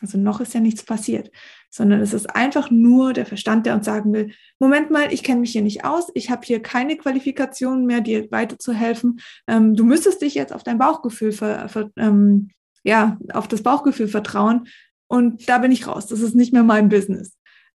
Also 0.00 0.18
noch 0.18 0.40
ist 0.40 0.54
ja 0.54 0.60
nichts 0.60 0.84
passiert, 0.84 1.30
sondern 1.70 2.00
es 2.00 2.12
ist 2.12 2.34
einfach 2.34 2.70
nur 2.70 3.12
der 3.12 3.26
Verstand, 3.26 3.66
der 3.66 3.74
uns 3.74 3.84
sagen 3.84 4.12
will, 4.12 4.32
Moment 4.60 4.90
mal, 4.90 5.12
ich 5.12 5.24
kenne 5.24 5.40
mich 5.40 5.52
hier 5.52 5.62
nicht 5.62 5.84
aus, 5.84 6.08
ich 6.14 6.30
habe 6.30 6.42
hier 6.44 6.62
keine 6.62 6.96
Qualifikationen 6.96 7.84
mehr, 7.84 8.00
dir 8.00 8.30
weiterzuhelfen. 8.30 9.20
Ähm, 9.48 9.74
du 9.74 9.84
müsstest 9.84 10.22
dich 10.22 10.34
jetzt 10.34 10.52
auf 10.52 10.62
dein 10.62 10.78
Bauchgefühl, 10.78 11.32
ver, 11.32 11.68
ver, 11.68 11.90
ähm, 11.96 12.50
ja, 12.84 13.18
auf 13.32 13.48
das 13.48 13.62
Bauchgefühl 13.62 14.08
vertrauen 14.08 14.68
und 15.08 15.48
da 15.48 15.58
bin 15.58 15.72
ich 15.72 15.86
raus. 15.86 16.06
Das 16.06 16.20
ist 16.20 16.34
nicht 16.34 16.52
mehr 16.52 16.62
mein 16.62 16.88
Business. 16.88 17.34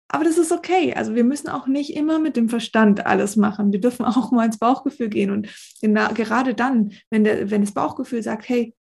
Aber 0.09 0.25
das 0.25 0.39
ist 0.39 0.53
okay. 0.53 0.95
Also 0.95 1.15
wir 1.15 1.25
müssen 1.25 1.49
auch 1.49 1.67
nicht 1.67 1.95
immer 1.95 2.19
mit 2.19 2.37
dem 2.37 2.49
Verstand 2.49 3.07
alles 3.07 3.37
machen. 3.37 3.73
Wir 3.73 3.81
dürfen 3.81 4.05
auch 4.07 4.31
mal 4.33 4.47
ins 4.47 4.59
Bauchgefühl 4.59 5.09
gehen. 5.09 5.31
Und 5.31 5.49
gerade 5.81 6.55
dann, 6.55 6.93
wenn, 7.11 7.25
der, 7.25 7.51
wenn 7.51 7.61
das 7.61 7.73
Bauchgefühl 7.73 8.23
sagt, 8.23 8.49
hey, 8.49 8.75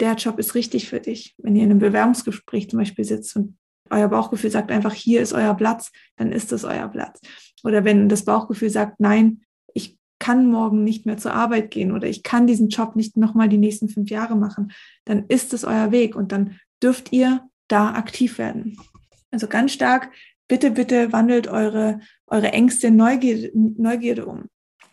der 0.00 0.14
Job 0.14 0.38
ist 0.38 0.54
richtig 0.56 0.88
für 0.88 1.00
dich. 1.00 1.34
Wenn 1.38 1.54
ihr 1.54 1.62
in 1.62 1.70
einem 1.70 1.78
Bewerbungsgespräch 1.78 2.68
zum 2.68 2.80
Beispiel 2.80 3.04
sitzt 3.04 3.36
und 3.36 3.56
euer 3.90 4.08
Bauchgefühl 4.08 4.50
sagt 4.50 4.72
einfach, 4.72 4.94
hier 4.94 5.20
ist 5.20 5.32
euer 5.32 5.54
Platz, 5.54 5.92
dann 6.16 6.32
ist 6.32 6.50
das 6.50 6.64
euer 6.64 6.88
Platz. 6.88 7.20
Oder 7.62 7.84
wenn 7.84 8.08
das 8.08 8.24
Bauchgefühl 8.24 8.70
sagt, 8.70 8.98
nein, 8.98 9.42
ich 9.74 9.98
kann 10.18 10.50
morgen 10.50 10.82
nicht 10.82 11.06
mehr 11.06 11.18
zur 11.18 11.34
Arbeit 11.34 11.70
gehen 11.70 11.92
oder 11.92 12.08
ich 12.08 12.22
kann 12.22 12.46
diesen 12.46 12.68
Job 12.68 12.96
nicht 12.96 13.16
nochmal 13.16 13.48
die 13.48 13.58
nächsten 13.58 13.88
fünf 13.88 14.10
Jahre 14.10 14.34
machen, 14.34 14.72
dann 15.04 15.26
ist 15.28 15.52
es 15.52 15.64
euer 15.64 15.92
Weg 15.92 16.16
und 16.16 16.32
dann 16.32 16.58
dürft 16.82 17.12
ihr 17.12 17.48
da 17.68 17.94
aktiv 17.94 18.38
werden. 18.38 18.78
Also 19.30 19.48
ganz 19.48 19.72
stark, 19.72 20.12
bitte, 20.48 20.70
bitte 20.70 21.12
wandelt 21.12 21.48
eure, 21.48 22.00
eure 22.26 22.52
Ängste 22.52 22.88
in 22.88 22.96
Neugierde, 22.96 23.50
Neugierde 23.54 24.26
um. 24.26 24.48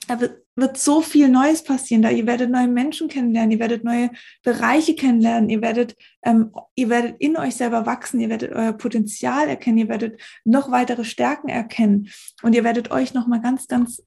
Da 0.07 0.19
wird, 0.19 0.43
wird 0.55 0.77
so 0.77 1.01
viel 1.01 1.29
Neues 1.29 1.63
passieren. 1.63 2.01
Da 2.01 2.09
ihr 2.09 2.25
werdet 2.25 2.49
neue 2.49 2.67
Menschen 2.67 3.09
kennenlernen, 3.09 3.51
ihr 3.51 3.59
werdet 3.59 3.83
neue 3.83 4.09
Bereiche 4.43 4.95
kennenlernen, 4.95 5.49
ihr 5.49 5.61
werdet, 5.61 5.95
ähm, 6.23 6.51
ihr 6.75 6.89
werdet 6.89 7.15
in 7.19 7.37
euch 7.37 7.55
selber 7.55 7.85
wachsen, 7.85 8.19
ihr 8.19 8.29
werdet 8.29 8.51
euer 8.53 8.73
Potenzial 8.73 9.49
erkennen, 9.49 9.77
ihr 9.77 9.89
werdet 9.89 10.19
noch 10.45 10.71
weitere 10.71 11.03
Stärken 11.03 11.49
erkennen 11.49 12.09
und 12.41 12.55
ihr 12.55 12.63
werdet 12.63 12.91
euch 12.91 13.13
noch 13.13 13.27
mal 13.27 13.41
ganz, 13.41 13.67
ganz 13.67 14.03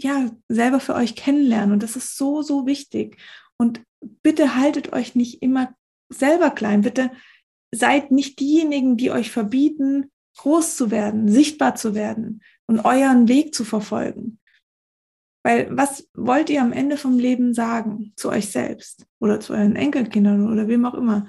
ja 0.00 0.30
selber 0.48 0.80
für 0.80 0.94
euch 0.94 1.16
kennenlernen. 1.16 1.72
Und 1.72 1.82
das 1.82 1.96
ist 1.96 2.16
so, 2.16 2.42
so 2.42 2.66
wichtig. 2.66 3.16
Und 3.56 3.82
bitte 4.22 4.56
haltet 4.56 4.92
euch 4.92 5.14
nicht 5.14 5.42
immer 5.42 5.74
selber 6.08 6.50
klein. 6.50 6.82
Bitte 6.82 7.10
seid 7.74 8.10
nicht 8.10 8.40
diejenigen, 8.40 8.96
die 8.96 9.10
euch 9.10 9.30
verbieten, 9.30 10.10
groß 10.36 10.76
zu 10.76 10.90
werden, 10.90 11.28
sichtbar 11.28 11.74
zu 11.74 11.94
werden 11.94 12.42
und 12.66 12.84
euren 12.84 13.28
Weg 13.28 13.54
zu 13.54 13.64
verfolgen. 13.64 14.38
Weil 15.44 15.68
was 15.70 16.08
wollt 16.14 16.48
ihr 16.48 16.62
am 16.62 16.72
Ende 16.72 16.96
vom 16.96 17.18
Leben 17.18 17.52
sagen 17.52 18.12
zu 18.16 18.30
euch 18.30 18.50
selbst 18.50 19.06
oder 19.20 19.40
zu 19.40 19.52
euren 19.52 19.76
Enkelkindern 19.76 20.50
oder 20.50 20.68
wem 20.68 20.86
auch 20.86 20.94
immer? 20.94 21.28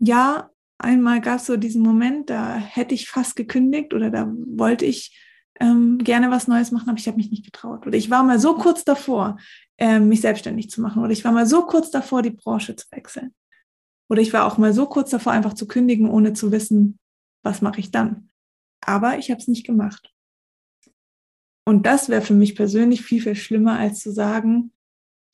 Ja, 0.00 0.50
einmal 0.78 1.20
gab 1.20 1.38
es 1.38 1.46
so 1.46 1.56
diesen 1.56 1.82
Moment, 1.82 2.28
da 2.28 2.56
hätte 2.56 2.94
ich 2.94 3.08
fast 3.08 3.36
gekündigt 3.36 3.94
oder 3.94 4.10
da 4.10 4.30
wollte 4.46 4.84
ich 4.84 5.16
ähm, 5.60 5.98
gerne 5.98 6.30
was 6.30 6.48
Neues 6.48 6.72
machen, 6.72 6.88
aber 6.88 6.98
ich 6.98 7.06
habe 7.06 7.16
mich 7.16 7.30
nicht 7.30 7.44
getraut. 7.44 7.86
Oder 7.86 7.96
ich 7.96 8.10
war 8.10 8.24
mal 8.24 8.38
so 8.38 8.56
kurz 8.56 8.84
davor, 8.84 9.38
ähm, 9.78 10.08
mich 10.08 10.20
selbstständig 10.20 10.68
zu 10.68 10.80
machen. 10.80 11.02
Oder 11.02 11.12
ich 11.12 11.24
war 11.24 11.32
mal 11.32 11.46
so 11.46 11.64
kurz 11.66 11.90
davor, 11.90 12.22
die 12.22 12.30
Branche 12.30 12.74
zu 12.76 12.86
wechseln. 12.90 13.32
Oder 14.08 14.22
ich 14.22 14.32
war 14.32 14.46
auch 14.46 14.58
mal 14.58 14.72
so 14.72 14.86
kurz 14.86 15.10
davor, 15.10 15.32
einfach 15.32 15.54
zu 15.54 15.66
kündigen, 15.66 16.08
ohne 16.08 16.32
zu 16.32 16.52
wissen, 16.52 16.98
was 17.42 17.62
mache 17.62 17.80
ich 17.80 17.90
dann. 17.90 18.30
Aber 18.80 19.18
ich 19.18 19.30
habe 19.30 19.40
es 19.40 19.48
nicht 19.48 19.66
gemacht. 19.66 20.12
Und 21.64 21.86
das 21.86 22.08
wäre 22.08 22.22
für 22.22 22.34
mich 22.34 22.54
persönlich 22.54 23.02
viel, 23.02 23.20
viel 23.20 23.34
schlimmer, 23.34 23.78
als 23.78 24.00
zu 24.00 24.12
sagen, 24.12 24.72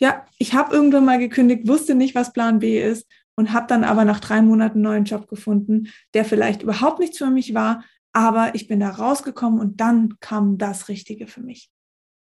ja, 0.01 0.25
ich 0.39 0.55
habe 0.55 0.75
irgendwann 0.75 1.05
mal 1.05 1.19
gekündigt, 1.19 1.69
wusste 1.69 1.95
nicht, 1.95 2.15
was 2.15 2.33
Plan 2.33 2.59
B 2.61 2.83
ist 2.83 3.07
und 3.37 3.53
habe 3.53 3.67
dann 3.67 3.85
aber 3.85 4.05
nach 4.05 4.21
drei 4.21 4.41
Monaten 4.41 4.79
einen 4.79 4.83
neuen 4.83 5.05
Job 5.05 5.29
gefunden, 5.29 5.89
der 6.15 6.25
vielleicht 6.25 6.63
überhaupt 6.63 6.99
nichts 6.99 7.19
für 7.19 7.31
mich 7.31 7.55
war, 7.55 7.85
aber 8.13 8.55
ich 8.55 8.67
bin 8.67 8.81
da 8.81 8.91
rausgekommen 8.91 9.61
und 9.61 9.81
dann 9.81 10.19
kam 10.21 10.59
das 10.59 10.89
Richtige 10.89 11.27
für 11.27 11.41
mich. 11.41 11.71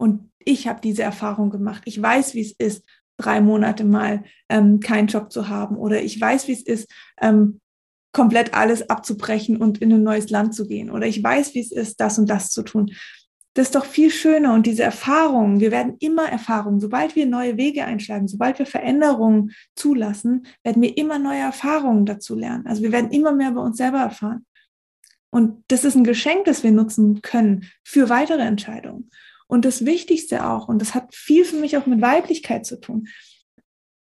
Und 0.01 0.31
ich 0.39 0.69
habe 0.69 0.81
diese 0.81 1.03
Erfahrung 1.03 1.51
gemacht. 1.51 1.83
Ich 1.87 2.01
weiß, 2.01 2.35
wie 2.35 2.41
es 2.41 2.53
ist, 2.53 2.85
drei 3.19 3.41
Monate 3.41 3.85
mal 3.85 4.25
ähm, 4.49 4.81
keinen 4.81 5.09
Job 5.09 5.31
zu 5.31 5.49
haben 5.49 5.77
oder 5.77 6.03
ich 6.03 6.19
weiß, 6.21 6.49
wie 6.49 6.53
es 6.53 6.63
ist, 6.63 6.91
ähm, 7.21 7.61
komplett 8.13 8.55
alles 8.55 8.89
abzubrechen 8.89 9.59
und 9.59 9.79
in 9.79 9.93
ein 9.93 10.03
neues 10.03 10.31
Land 10.31 10.55
zu 10.55 10.67
gehen 10.67 10.91
oder 10.91 11.07
ich 11.07 11.23
weiß, 11.23 11.55
wie 11.55 11.61
es 11.61 11.73
ist, 11.73 12.01
das 12.01 12.19
und 12.19 12.31
das 12.31 12.51
zu 12.51 12.63
tun. 12.63 12.93
das 13.55 13.67
ist 13.67 13.75
doch 13.75 13.85
viel 13.85 14.11
schöner 14.11 14.55
und 14.55 14.67
diese 14.67 14.85
Erfahrungen, 14.85 15.61
wir 15.61 15.71
werden 15.71 15.97
immer 15.99 16.29
Erfahrungen, 16.29 16.81
sobald 16.81 17.17
wir 17.17 17.27
neue 17.27 17.57
Wege 17.57 17.85
einschlagen, 17.85 18.29
sobald 18.29 18.59
wir 18.59 18.67
Veränderungen 18.67 19.53
zulassen, 19.75 20.47
werden 20.63 20.81
wir 20.81 20.97
immer 20.97 21.19
neue 21.19 21.41
Erfahrungen 21.41 22.07
dazu 22.07 22.37
lernen. 22.37 22.67
Also 22.67 22.83
wir 22.83 22.93
werden 22.93 23.11
immer 23.11 23.33
mehr 23.33 23.51
bei 23.51 23.61
uns 23.61 23.77
selber 23.77 23.99
erfahren. 23.99 24.47
Und 25.31 25.65
das 25.69 25.85
ist 25.85 25.95
ein 25.95 26.05
Geschenk, 26.05 26.45
das 26.45 26.63
wir 26.63 26.71
nutzen 26.71 27.21
können 27.21 27.67
für 27.85 28.09
weitere 28.09 28.43
Entscheidungen. 28.43 29.11
Und 29.49 29.65
das 29.65 29.85
Wichtigste 29.85 30.47
auch, 30.47 30.69
und 30.69 30.81
das 30.81 30.95
hat 30.95 31.15
viel 31.15 31.45
für 31.45 31.57
mich 31.57 31.77
auch 31.77 31.87
mit 31.87 32.01
Weiblichkeit 32.01 32.67
zu 32.67 32.81
tun, 32.81 33.09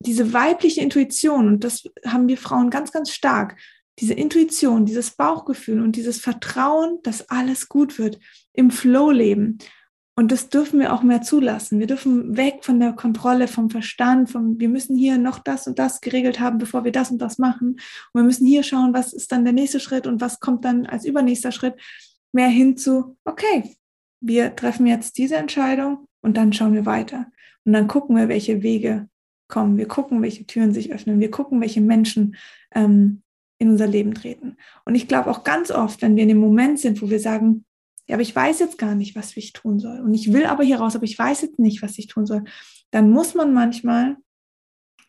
diese 0.00 0.33
weibliche 0.33 0.83
Intuition, 0.83 1.49
und 1.49 1.65
das 1.65 1.85
haben 2.05 2.29
wir 2.29 2.37
Frauen 2.37 2.69
ganz, 2.69 2.93
ganz 2.93 3.11
stark, 3.11 3.57
diese 3.99 4.12
Intuition, 4.12 4.85
dieses 4.85 5.12
Bauchgefühl 5.12 5.81
und 5.81 5.97
dieses 5.97 6.19
Vertrauen, 6.19 6.99
dass 7.03 7.31
alles 7.31 7.69
gut 7.69 7.99
wird, 7.99 8.19
im 8.53 8.71
Flow 8.71 9.11
leben. 9.11 9.59
Und 10.19 10.33
das 10.33 10.49
dürfen 10.49 10.81
wir 10.81 10.95
auch 10.95 11.03
mehr 11.03 11.23
zulassen. 11.23 11.79
Wir 11.79 11.87
dürfen 11.87 12.37
weg 12.37 12.65
von 12.65 12.81
der 12.81 12.95
Kontrolle, 12.95 13.49
vom 13.49 13.69
Verstand, 13.69 14.31
vom, 14.31 14.59
wir 14.59 14.69
müssen 14.69 14.97
hier 14.97 15.19
noch 15.19 15.38
das 15.38 15.67
und 15.67 15.79
das 15.79 16.00
geregelt 16.00 16.41
haben, 16.41 16.59
bevor 16.59 16.85
wir 16.85 16.93
das 16.93 17.11
und 17.11 17.19
das 17.19 17.38
machen. 17.38 17.73
Und 18.12 18.21
wir 18.21 18.23
müssen 18.23 18.47
hier 18.47 18.62
schauen, 18.62 18.95
was 18.95 19.12
ist 19.12 19.31
dann 19.33 19.45
der 19.45 19.53
nächste 19.53 19.79
Schritt 19.79 20.07
und 20.07 20.21
was 20.21 20.41
kommt 20.41 20.65
dann 20.65 20.87
als 20.87 21.05
übernächster 21.05 21.53
Schritt. 21.53 21.75
Mehr 22.33 22.49
hin 22.49 22.76
zu, 22.76 23.17
okay, 23.25 23.76
wir 24.26 24.56
treffen 24.56 24.87
jetzt 24.87 25.18
diese 25.18 25.37
Entscheidung 25.37 26.09
und 26.21 26.37
dann 26.37 26.52
schauen 26.52 26.73
wir 26.73 26.87
weiter. 26.87 27.26
Und 27.64 27.73
dann 27.73 27.87
gucken 27.87 28.16
wir, 28.16 28.28
welche 28.28 28.62
Wege 28.62 29.09
kommen. 29.49 29.78
Wir 29.78 29.87
gucken, 29.87 30.23
welche 30.23 30.47
Türen 30.47 30.73
sich 30.73 30.92
öffnen. 30.92 31.21
Wir 31.21 31.30
gucken, 31.30 31.61
welche 31.61 31.80
Menschen 31.80 32.37
ähm, 32.75 33.23
in 33.59 33.71
unser 33.71 33.87
Leben 33.87 34.14
treten. 34.14 34.56
Und 34.85 34.95
ich 34.95 35.06
glaube 35.09 35.30
auch 35.30 35.45
ganz 35.45 35.71
oft, 35.71 36.02
wenn 36.02 36.16
wir 36.16 36.25
in 36.25 36.28
dem 36.28 36.38
Moment 36.38 36.80
sind, 36.80 37.00
wo 37.00 37.09
wir 37.09 37.21
sagen, 37.21 37.64
ja, 38.09 38.14
aber 38.14 38.23
ich 38.23 38.35
weiß 38.35 38.59
jetzt 38.61 38.78
gar 38.78 38.95
nicht, 38.95 39.16
was 39.16 39.37
ich 39.37 39.52
tun 39.52 39.78
soll. 39.78 40.00
Und 40.00 40.14
ich 40.14 40.33
will 40.33 40.47
aber 40.47 40.64
hier 40.64 40.78
raus, 40.78 40.95
aber 40.95 41.04
ich 41.04 41.18
weiß 41.18 41.42
jetzt 41.42 41.59
nicht, 41.59 41.83
was 41.83 41.99
ich 41.99 42.06
tun 42.06 42.26
soll. 42.26 42.45
Dann 42.90 43.11
muss 43.11 43.35
man 43.35 43.52
manchmal 43.52 44.16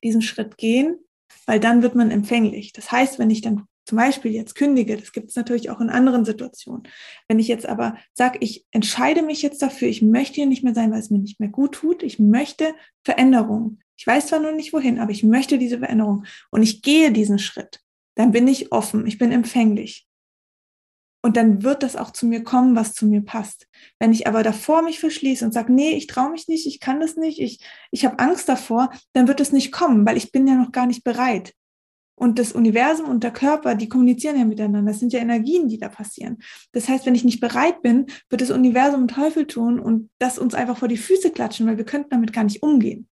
diesen 0.03 0.21
Schritt 0.21 0.57
gehen, 0.57 0.97
weil 1.45 1.59
dann 1.59 1.81
wird 1.81 1.95
man 1.95 2.11
empfänglich. 2.11 2.73
Das 2.73 2.91
heißt, 2.91 3.19
wenn 3.19 3.29
ich 3.29 3.41
dann 3.41 3.65
zum 3.87 3.97
Beispiel 3.97 4.31
jetzt 4.31 4.55
kündige, 4.55 4.97
das 4.97 5.11
gibt 5.11 5.29
es 5.29 5.35
natürlich 5.35 5.69
auch 5.69 5.79
in 5.79 5.89
anderen 5.89 6.25
Situationen. 6.25 6.83
Wenn 7.27 7.39
ich 7.39 7.47
jetzt 7.47 7.65
aber 7.65 7.97
sage, 8.13 8.37
ich 8.41 8.65
entscheide 8.71 9.21
mich 9.21 9.41
jetzt 9.41 9.61
dafür, 9.61 9.87
ich 9.87 10.01
möchte 10.01 10.35
hier 10.35 10.45
nicht 10.45 10.63
mehr 10.63 10.75
sein, 10.75 10.91
weil 10.91 10.99
es 10.99 11.09
mir 11.09 11.19
nicht 11.19 11.39
mehr 11.39 11.49
gut 11.49 11.75
tut, 11.75 12.03
ich 12.03 12.19
möchte 12.19 12.73
Veränderung. 13.03 13.79
Ich 13.95 14.05
weiß 14.05 14.27
zwar 14.27 14.39
noch 14.39 14.53
nicht 14.53 14.73
wohin, 14.73 14.99
aber 14.99 15.11
ich 15.11 15.23
möchte 15.23 15.57
diese 15.57 15.79
Veränderung 15.79 16.25
und 16.51 16.61
ich 16.61 16.81
gehe 16.81 17.11
diesen 17.11 17.39
Schritt 17.39 17.81
dann 18.17 18.31
bin 18.31 18.47
ich 18.47 18.71
offen, 18.71 19.05
ich 19.05 19.17
bin 19.17 19.31
empfänglich. 19.31 20.07
Und 21.23 21.37
dann 21.37 21.63
wird 21.63 21.83
das 21.83 21.95
auch 21.95 22.11
zu 22.11 22.25
mir 22.25 22.43
kommen, 22.43 22.75
was 22.75 22.93
zu 22.93 23.05
mir 23.05 23.21
passt. 23.21 23.67
Wenn 23.99 24.11
ich 24.11 24.27
aber 24.27 24.43
davor 24.43 24.81
mich 24.81 24.99
verschließe 24.99 25.45
und 25.45 25.51
sage, 25.51 25.71
nee, 25.71 25.91
ich 25.91 26.07
traue 26.07 26.31
mich 26.31 26.47
nicht, 26.47 26.67
ich 26.67 26.79
kann 26.79 26.99
das 26.99 27.15
nicht, 27.15 27.39
ich, 27.39 27.59
ich 27.91 28.05
habe 28.05 28.19
Angst 28.19 28.49
davor, 28.49 28.91
dann 29.13 29.27
wird 29.27 29.39
es 29.39 29.51
nicht 29.51 29.71
kommen, 29.71 30.05
weil 30.05 30.17
ich 30.17 30.31
bin 30.31 30.47
ja 30.47 30.55
noch 30.55 30.71
gar 30.71 30.87
nicht 30.87 31.03
bereit. 31.03 31.53
Und 32.19 32.39
das 32.39 32.51
Universum 32.51 33.07
und 33.09 33.23
der 33.23 33.31
Körper, 33.31 33.75
die 33.75 33.89
kommunizieren 33.89 34.39
ja 34.39 34.45
miteinander. 34.45 34.91
Das 34.91 34.99
sind 34.99 35.13
ja 35.13 35.19
Energien, 35.19 35.67
die 35.67 35.77
da 35.77 35.87
passieren. 35.87 36.39
Das 36.71 36.89
heißt, 36.89 37.05
wenn 37.05 37.13
ich 37.13 37.23
nicht 37.23 37.39
bereit 37.39 37.83
bin, 37.83 38.07
wird 38.29 38.41
das 38.41 38.49
Universum 38.49 39.07
Teufel 39.07 39.45
tun 39.45 39.79
und 39.79 40.09
das 40.17 40.39
uns 40.39 40.55
einfach 40.55 40.77
vor 40.77 40.87
die 40.87 40.97
Füße 40.97 41.29
klatschen, 41.29 41.67
weil 41.67 41.77
wir 41.77 41.85
könnten 41.85 42.09
damit 42.09 42.33
gar 42.33 42.43
nicht 42.43 42.63
umgehen. 42.63 43.07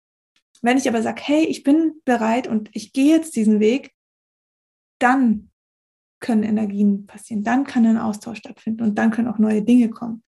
Wenn 0.61 0.77
ich 0.77 0.87
aber 0.87 1.03
sage, 1.03 1.23
hey, 1.25 1.47
ich 1.47 1.63
bin 1.63 1.95
bereit 2.05 2.47
und 2.47 2.69
ich 2.75 2.93
gehe 2.93 3.17
jetzt 3.17 3.37
diesen 3.37 3.59
Weg, 3.59 3.93
dann 4.99 5.51
können 6.21 6.43
Energien 6.43 7.07
passieren, 7.07 7.43
dann 7.43 7.65
kann 7.65 7.87
ein 7.87 7.97
Austausch 7.97 8.39
stattfinden 8.39 8.83
und 8.83 8.97
dann 8.97 9.11
können 9.11 9.29
auch 9.29 9.39
neue 9.39 9.63
Dinge 9.63 9.89
kommen. 9.89 10.23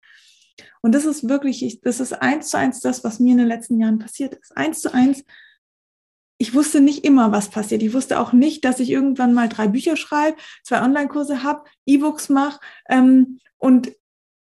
Und 0.81 0.95
das 0.95 1.05
ist 1.05 1.29
wirklich, 1.29 1.81
das 1.83 2.01
ist 2.01 2.15
eins 2.15 2.49
zu 2.49 2.59
eins 2.59 2.81
das, 2.81 3.05
was 3.05 3.21
mir 3.21 3.33
in 3.33 3.39
den 3.39 3.49
letzten 3.49 3.79
Jahren 3.79 3.99
passiert 3.99 4.35
ist. 4.35 4.57
Eins 4.57 4.81
zu 4.81 4.93
eins. 4.93 5.25
Ich 6.43 6.55
wusste 6.55 6.81
nicht 6.81 7.05
immer, 7.05 7.31
was 7.31 7.51
passiert. 7.51 7.85
Ich 7.85 7.95
wusste 7.95 8.19
auch 8.19 8.33
nicht, 8.33 8.65
dass 8.65 8.81
ich 8.81 8.91
irgendwann 8.91 9.33
mal 9.33 9.49
drei 9.49 9.69
Bücher 9.69 9.97
schreibe, 9.97 10.37
zwei 10.65 10.83
Online-Kurse 10.83 11.45
habe, 11.45 11.63
E-Books 11.87 12.31
mache 12.31 12.59
ähm, 12.89 13.39
und 13.59 13.93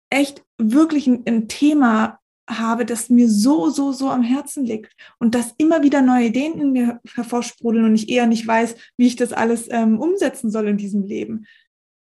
echt 0.09 0.43
wirklich 0.57 1.07
ein, 1.07 1.25
ein 1.27 1.47
Thema 1.47 2.21
habe, 2.49 2.87
das 2.87 3.11
mir 3.11 3.29
so, 3.29 3.69
so, 3.69 3.93
so 3.93 4.09
am 4.09 4.23
Herzen 4.23 4.65
liegt 4.65 4.95
und 5.19 5.35
dass 5.35 5.53
immer 5.59 5.83
wieder 5.83 6.01
neue 6.01 6.29
Ideen 6.29 6.59
in 6.59 6.73
mir 6.73 7.01
hervorsprudeln 7.15 7.85
und 7.85 7.95
ich 7.95 8.09
eher 8.09 8.27
nicht 8.27 8.47
weiß, 8.47 8.77
wie 8.97 9.07
ich 9.07 9.17
das 9.17 9.35
alles 9.35 9.69
ähm, 9.71 10.01
umsetzen 10.01 10.51
soll 10.51 10.69
in 10.69 10.79
diesem 10.79 11.03
Leben. 11.03 11.45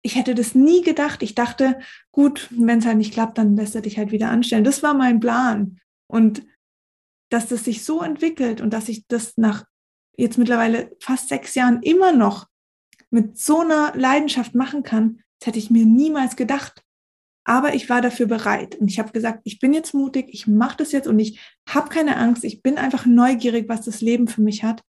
Ich 0.01 0.15
hätte 0.15 0.33
das 0.33 0.55
nie 0.55 0.81
gedacht. 0.81 1.21
Ich 1.23 1.35
dachte, 1.35 1.77
gut, 2.13 2.47
wenn 2.51 2.79
es 2.79 2.85
halt 2.85 2.99
nicht 2.99 3.13
klappt, 3.13 3.37
dann 3.37 3.57
lässt 3.57 3.75
er 3.75 3.81
dich 3.81 3.97
halt 3.97 4.13
wieder 4.13 4.29
anstellen. 4.29 4.63
Das 4.63 4.81
war 4.81 4.93
mein 4.93 5.19
Plan. 5.19 5.81
Und 6.07 6.45
dass 7.29 7.47
das 7.47 7.65
sich 7.65 7.83
so 7.83 8.01
entwickelt 8.01 8.61
und 8.61 8.71
dass 8.71 8.87
ich 8.87 9.07
das 9.07 9.35
nach 9.35 9.65
jetzt 10.15 10.37
mittlerweile 10.37 10.95
fast 10.99 11.29
sechs 11.29 11.55
Jahren 11.55 11.81
immer 11.81 12.11
noch 12.11 12.47
mit 13.09 13.37
so 13.37 13.59
einer 13.59 13.93
Leidenschaft 13.95 14.55
machen 14.55 14.83
kann, 14.83 15.21
das 15.39 15.47
hätte 15.47 15.59
ich 15.59 15.69
mir 15.69 15.85
niemals 15.85 16.35
gedacht. 16.35 16.83
Aber 17.45 17.75
ich 17.75 17.89
war 17.89 18.01
dafür 18.01 18.25
bereit 18.25 18.75
und 18.75 18.89
ich 18.89 18.99
habe 18.99 19.11
gesagt, 19.11 19.41
ich 19.43 19.59
bin 19.59 19.73
jetzt 19.73 19.93
mutig, 19.93 20.27
ich 20.29 20.47
mache 20.47 20.77
das 20.77 20.93
jetzt 20.93 21.07
und 21.07 21.19
ich 21.19 21.39
habe 21.67 21.89
keine 21.89 22.15
Angst, 22.15 22.45
ich 22.45 22.61
bin 22.61 22.77
einfach 22.77 23.05
neugierig, 23.05 23.67
was 23.67 23.81
das 23.81 24.01
Leben 24.01 24.27
für 24.27 24.41
mich 24.41 24.63
hat. 24.63 24.81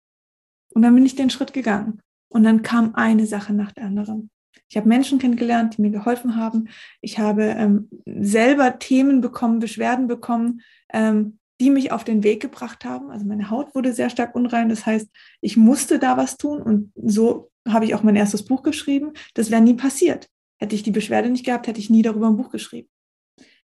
Und 0.75 0.83
dann 0.83 0.95
bin 0.95 1.07
ich 1.07 1.17
den 1.17 1.31
Schritt 1.31 1.53
gegangen. 1.53 2.01
Und 2.29 2.45
dann 2.45 2.63
kam 2.63 2.95
eine 2.95 3.27
Sache 3.27 3.53
nach 3.53 3.73
der 3.73 3.85
anderen. 3.85 4.31
Ich 4.69 4.77
habe 4.77 4.89
Menschen 4.89 5.19
kennengelernt, 5.19 5.77
die 5.77 5.83
mir 5.83 5.91
geholfen 5.91 6.37
haben. 6.37 6.69
Ich 7.01 7.19
habe 7.19 7.45
ähm, 7.45 7.91
selber 8.07 8.79
Themen 8.79 9.21
bekommen, 9.21 9.59
Beschwerden 9.59 10.07
bekommen, 10.07 10.63
ähm, 10.93 11.39
die 11.63 11.71
mich 11.71 11.93
auf 11.93 12.03
den 12.03 12.25
Weg 12.25 12.43
gebracht 12.43 12.85
haben. 12.85 13.13
Also 13.13 13.25
meine 13.25 13.49
Haut 13.49 13.73
wurde 13.77 13.93
sehr 13.93 14.11
stark 14.11 14.35
unrein. 14.35 14.69
Das 14.69 14.85
heißt, 14.85 15.09
ich 15.41 15.57
musste 15.57 16.01
da 16.01 16.17
was 16.17 16.37
tun. 16.37 16.61
Und 16.61 16.93
so 16.97 17.53
habe 17.69 17.85
ich 17.85 17.95
auch 17.95 18.03
mein 18.03 18.17
erstes 18.17 18.45
Buch 18.45 18.65
geschrieben. 18.65 19.13
Das 19.35 19.53
wäre 19.53 19.63
nie 19.63 19.75
passiert. 19.75 20.29
Hätte 20.59 20.75
ich 20.75 20.83
die 20.83 20.91
Beschwerde 20.91 21.31
nicht 21.31 21.47
gehabt, 21.47 21.69
hätte 21.69 21.79
ich 21.79 21.89
nie 21.89 22.03
darüber 22.03 22.27
ein 22.27 22.37
Buch 22.37 22.51
geschrieben. 22.51 22.89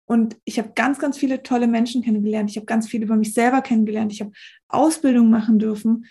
Und 0.05 0.38
ich 0.43 0.60
habe 0.60 0.74
ganz, 0.75 1.00
ganz 1.00 1.17
viele 1.17 1.41
tolle 1.41 1.65
Menschen 1.65 2.03
kennengelernt. 2.03 2.51
Ich 2.51 2.58
habe 2.58 2.67
ganz 2.67 2.88
viel 2.88 3.01
über 3.01 3.15
mich 3.15 3.34
selber 3.34 3.62
kennengelernt. 3.62 4.12
Ich 4.12 4.22
habe 4.22 4.34
Ausbildung 4.67 5.31
machen 5.31 5.58
dürfen. 5.58 6.05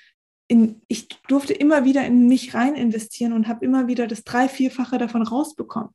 In, 0.48 0.82
ich 0.88 1.08
durfte 1.28 1.52
immer 1.52 1.84
wieder 1.84 2.04
in 2.04 2.26
mich 2.26 2.54
rein 2.54 2.74
investieren 2.74 3.32
und 3.32 3.46
habe 3.46 3.64
immer 3.64 3.86
wieder 3.86 4.08
das 4.08 4.24
drei-, 4.24 4.48
vierfache 4.48 4.98
davon 4.98 5.22
rausbekommen. 5.22 5.90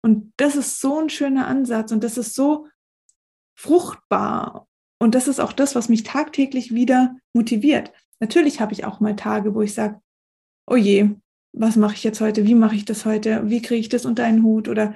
Und 0.00 0.32
das 0.38 0.56
ist 0.56 0.80
so 0.80 0.98
ein 0.98 1.10
schöner 1.10 1.46
Ansatz 1.48 1.92
und 1.92 2.02
das 2.02 2.16
ist 2.16 2.34
so 2.34 2.66
fruchtbar. 3.58 4.67
Und 4.98 5.14
das 5.14 5.28
ist 5.28 5.40
auch 5.40 5.52
das, 5.52 5.74
was 5.74 5.88
mich 5.88 6.02
tagtäglich 6.02 6.74
wieder 6.74 7.16
motiviert. 7.32 7.92
Natürlich 8.20 8.60
habe 8.60 8.72
ich 8.72 8.84
auch 8.84 9.00
mal 9.00 9.16
Tage, 9.16 9.54
wo 9.54 9.62
ich 9.62 9.74
sage, 9.74 10.00
oh 10.66 10.76
je, 10.76 11.10
was 11.52 11.76
mache 11.76 11.94
ich 11.94 12.04
jetzt 12.04 12.20
heute, 12.20 12.46
wie 12.46 12.54
mache 12.54 12.74
ich 12.74 12.84
das 12.84 13.04
heute, 13.04 13.48
wie 13.48 13.62
kriege 13.62 13.80
ich 13.80 13.88
das 13.88 14.04
unter 14.04 14.24
einen 14.24 14.42
Hut 14.42 14.68
oder 14.68 14.94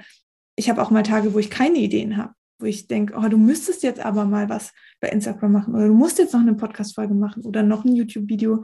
ich 0.55 0.69
habe 0.69 0.81
auch 0.81 0.91
mal 0.91 1.03
Tage, 1.03 1.33
wo 1.33 1.39
ich 1.39 1.49
keine 1.49 1.79
Ideen 1.79 2.17
habe, 2.17 2.33
wo 2.59 2.65
ich 2.65 2.87
denke, 2.87 3.15
oh, 3.17 3.27
du 3.27 3.37
müsstest 3.37 3.81
jetzt 3.83 3.99
aber 3.99 4.25
mal 4.25 4.49
was 4.49 4.71
bei 4.99 5.09
Instagram 5.09 5.51
machen 5.51 5.73
oder 5.73 5.87
du 5.87 5.93
musst 5.93 6.19
jetzt 6.19 6.33
noch 6.33 6.41
eine 6.41 6.53
Podcast-Folge 6.53 7.13
machen 7.13 7.43
oder 7.43 7.63
noch 7.63 7.85
ein 7.85 7.95
YouTube-Video, 7.95 8.63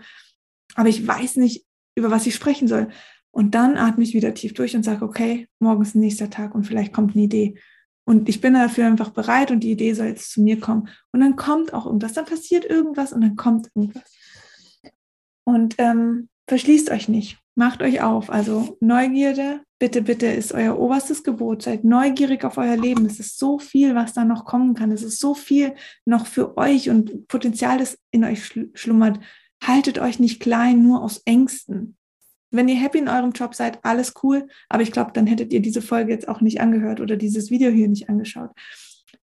aber 0.75 0.89
ich 0.89 1.05
weiß 1.05 1.37
nicht, 1.37 1.65
über 1.95 2.11
was 2.11 2.27
ich 2.27 2.35
sprechen 2.35 2.67
soll. 2.67 2.89
Und 3.31 3.55
dann 3.55 3.77
atme 3.77 4.03
ich 4.03 4.13
wieder 4.13 4.33
tief 4.33 4.53
durch 4.53 4.75
und 4.75 4.83
sage, 4.83 5.05
okay, 5.05 5.47
morgen 5.59 5.81
ist 5.81 5.95
ein 5.95 5.99
nächster 5.99 6.29
Tag 6.29 6.55
und 6.55 6.65
vielleicht 6.65 6.93
kommt 6.93 7.15
eine 7.15 7.23
Idee. 7.23 7.59
Und 8.09 8.27
ich 8.27 8.41
bin 8.41 8.55
dafür 8.55 8.87
einfach 8.87 9.11
bereit 9.11 9.51
und 9.51 9.59
die 9.59 9.69
Idee 9.69 9.93
soll 9.93 10.07
jetzt 10.07 10.31
zu 10.31 10.41
mir 10.41 10.59
kommen. 10.59 10.89
Und 11.11 11.19
dann 11.19 11.35
kommt 11.35 11.75
auch 11.75 11.85
irgendwas, 11.85 12.13
dann 12.13 12.25
passiert 12.25 12.65
irgendwas 12.65 13.13
und 13.13 13.21
dann 13.21 13.35
kommt 13.35 13.69
irgendwas. 13.75 14.11
Und 15.43 15.75
ähm, 15.77 16.27
verschließt 16.47 16.89
euch 16.89 17.07
nicht. 17.07 17.37
Macht 17.53 17.83
euch 17.83 18.01
auf. 18.01 18.31
Also 18.31 18.77
Neugierde, 18.79 19.61
bitte, 19.77 20.01
bitte, 20.01 20.25
ist 20.25 20.53
euer 20.53 20.79
oberstes 20.79 21.23
Gebot. 21.23 21.61
Seid 21.61 21.83
neugierig 21.83 22.45
auf 22.45 22.57
euer 22.57 22.77
Leben. 22.77 23.05
Es 23.05 23.19
ist 23.19 23.37
so 23.37 23.59
viel, 23.59 23.93
was 23.93 24.13
da 24.13 24.25
noch 24.25 24.43
kommen 24.43 24.73
kann. 24.73 24.91
Es 24.91 25.03
ist 25.03 25.19
so 25.19 25.35
viel 25.35 25.75
noch 26.03 26.25
für 26.25 26.57
euch 26.57 26.89
und 26.89 27.27
Potenzial, 27.27 27.77
das 27.77 27.99
in 28.09 28.23
euch 28.23 28.51
schlummert. 28.73 29.19
Haltet 29.63 29.99
euch 29.99 30.17
nicht 30.17 30.39
klein, 30.39 30.81
nur 30.81 31.03
aus 31.03 31.21
Ängsten. 31.25 31.95
Wenn 32.51 32.67
ihr 32.67 32.75
happy 32.75 32.97
in 32.97 33.07
eurem 33.07 33.31
Job 33.31 33.53
seid, 33.53 33.83
alles 33.83 34.13
cool. 34.23 34.47
Aber 34.69 34.81
ich 34.81 34.91
glaube, 34.91 35.11
dann 35.13 35.27
hättet 35.27 35.53
ihr 35.53 35.61
diese 35.61 35.81
Folge 35.81 36.11
jetzt 36.11 36.27
auch 36.27 36.41
nicht 36.41 36.61
angehört 36.61 36.99
oder 36.99 37.15
dieses 37.15 37.51
Video 37.51 37.69
hier 37.69 37.87
nicht 37.87 38.09
angeschaut. 38.09 38.51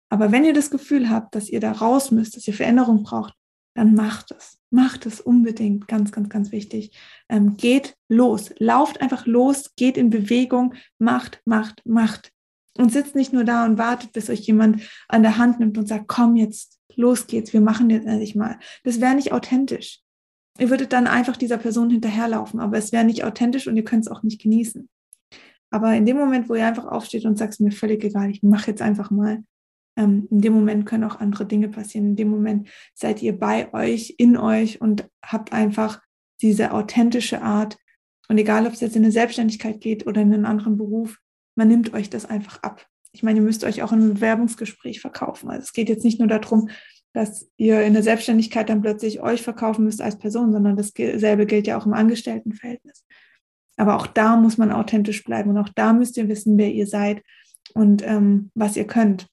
Aber 0.10 0.32
wenn 0.32 0.44
ihr 0.44 0.54
das 0.54 0.72
Gefühl 0.72 1.10
habt, 1.10 1.36
dass 1.36 1.50
ihr 1.50 1.60
da 1.60 1.72
raus 1.72 2.12
müsst, 2.12 2.36
dass 2.36 2.48
ihr 2.48 2.54
Veränderung 2.54 3.04
braucht, 3.04 3.34
dann 3.76 3.94
macht 3.94 4.32
es. 4.32 4.60
Macht 4.70 5.06
es 5.06 5.22
unbedingt. 5.22 5.88
Ganz, 5.88 6.12
ganz, 6.12 6.30
ganz 6.30 6.52
wichtig. 6.52 6.92
Ähm, 7.30 7.56
geht 7.58 7.96
los. 8.10 8.54
Lauft 8.58 9.02
einfach 9.02 9.26
los, 9.26 9.76
geht 9.76 9.98
in 9.98 10.10
Bewegung, 10.10 10.74
macht, 10.98 11.42
macht, 11.46 11.82
macht. 11.86 12.32
Und 12.78 12.92
sitzt 12.92 13.16
nicht 13.16 13.34
nur 13.34 13.44
da 13.44 13.66
und 13.66 13.78
wartet, 13.78 14.14
bis 14.14 14.30
euch 14.30 14.42
jemand 14.42 14.82
an 15.08 15.24
der 15.24 15.38
Hand 15.38 15.60
nimmt 15.60 15.78
und 15.78 15.88
sagt, 15.88 16.08
komm 16.08 16.36
jetzt, 16.36 16.80
los 16.96 17.28
geht's, 17.28 17.54
wir 17.54 17.62
machen 17.62 17.90
jetzt 17.90 18.08
endlich 18.08 18.36
mal. 18.36 18.60
Das 18.84 19.02
wäre 19.02 19.16
nicht 19.16 19.34
authentisch. 19.34 20.00
Ihr 20.62 20.70
würdet 20.70 20.94
dann 20.94 21.08
einfach 21.08 21.38
dieser 21.38 21.58
Person 21.58 21.90
hinterherlaufen, 21.90 22.60
aber 22.60 22.78
es 22.78 22.92
wäre 22.92 23.04
nicht 23.04 23.24
authentisch 23.24 23.68
und 23.68 23.76
ihr 23.78 23.84
könnt 23.84 24.06
es 24.06 24.12
auch 24.12 24.22
nicht 24.22 24.40
genießen. 24.40 24.88
Aber 25.72 25.92
in 25.96 26.06
dem 26.06 26.18
Moment, 26.18 26.50
wo 26.50 26.54
ihr 26.54 26.68
einfach 26.68 26.86
aufsteht 26.86 27.26
und 27.26 27.36
sagt, 27.36 27.60
mir 27.60 27.72
völlig 27.72 28.04
egal, 28.04 28.30
ich 28.30 28.44
mache 28.44 28.70
jetzt 28.70 28.84
einfach 28.84 29.10
mal, 29.10 29.44
ähm, 29.98 30.28
in 30.30 30.40
dem 30.40 30.54
Moment 30.54 30.86
können 30.86 31.06
auch 31.06 31.20
andere 31.20 31.48
Dinge 31.48 31.68
passieren. 31.68 32.10
In 32.10 32.16
dem 32.16 32.30
Moment 32.30 32.70
seid 32.94 33.24
ihr 33.24 33.40
bei 33.40 33.74
euch, 33.74 34.14
in 34.20 34.38
euch 34.38 34.80
und 34.80 35.10
habt 35.26 35.52
einfach 35.52 36.00
diese 36.44 36.74
authentische 36.74 37.42
Art. 37.42 37.80
Und 38.28 38.38
egal, 38.38 38.68
ob 38.68 38.74
es 38.74 38.82
jetzt 38.82 38.96
in 38.96 39.02
eine 39.04 39.12
Selbstständigkeit 39.12 39.82
geht 39.82 40.06
oder 40.06 40.22
in 40.22 40.32
einen 40.32 40.46
anderen 40.46 40.78
Beruf, 40.78 41.18
man 41.56 41.70
nimmt 41.70 41.92
euch 41.96 42.12
das 42.12 42.28
einfach 42.28 42.62
ab. 42.62 42.86
Ich 43.14 43.24
meine, 43.24 43.40
ihr 43.40 43.44
müsst 43.44 43.64
euch 43.64 43.82
auch 43.82 43.92
einem 43.92 44.14
Bewerbungsgespräch 44.14 45.02
verkaufen. 45.02 45.50
Also 45.50 45.64
es 45.64 45.74
geht 45.74 45.90
jetzt 45.90 46.04
nicht 46.06 46.20
nur 46.20 46.28
darum, 46.28 46.70
dass 47.14 47.50
ihr 47.58 47.82
in 47.82 47.94
der 47.94 48.04
Selbstständigkeit 48.04 48.70
dann 48.70 48.82
plötzlich 48.82 49.22
euch 49.22 49.42
verkaufen 49.42 49.84
müsst 49.84 50.02
als 50.02 50.18
Person, 50.18 50.52
sondern 50.52 50.76
dasselbe 50.76 51.46
gilt 51.46 51.68
ja 51.68 51.78
auch 51.78 51.86
im 51.86 51.94
Angestelltenverhältnis. 51.94 53.06
Aber 53.78 53.96
auch 53.96 54.08
da 54.08 54.36
muss 54.36 54.58
man 54.58 54.72
authentisch 54.72 55.24
bleiben 55.24 55.50
und 55.50 55.58
auch 55.58 55.70
da 55.70 55.94
müsst 55.94 56.18
ihr 56.18 56.30
wissen, 56.30 56.58
wer 56.58 56.72
ihr 56.72 56.88
seid 56.88 57.22
und 57.74 58.04
ähm, 58.06 58.52
was 58.54 58.78
ihr 58.78 58.86
könnt. 58.86 59.28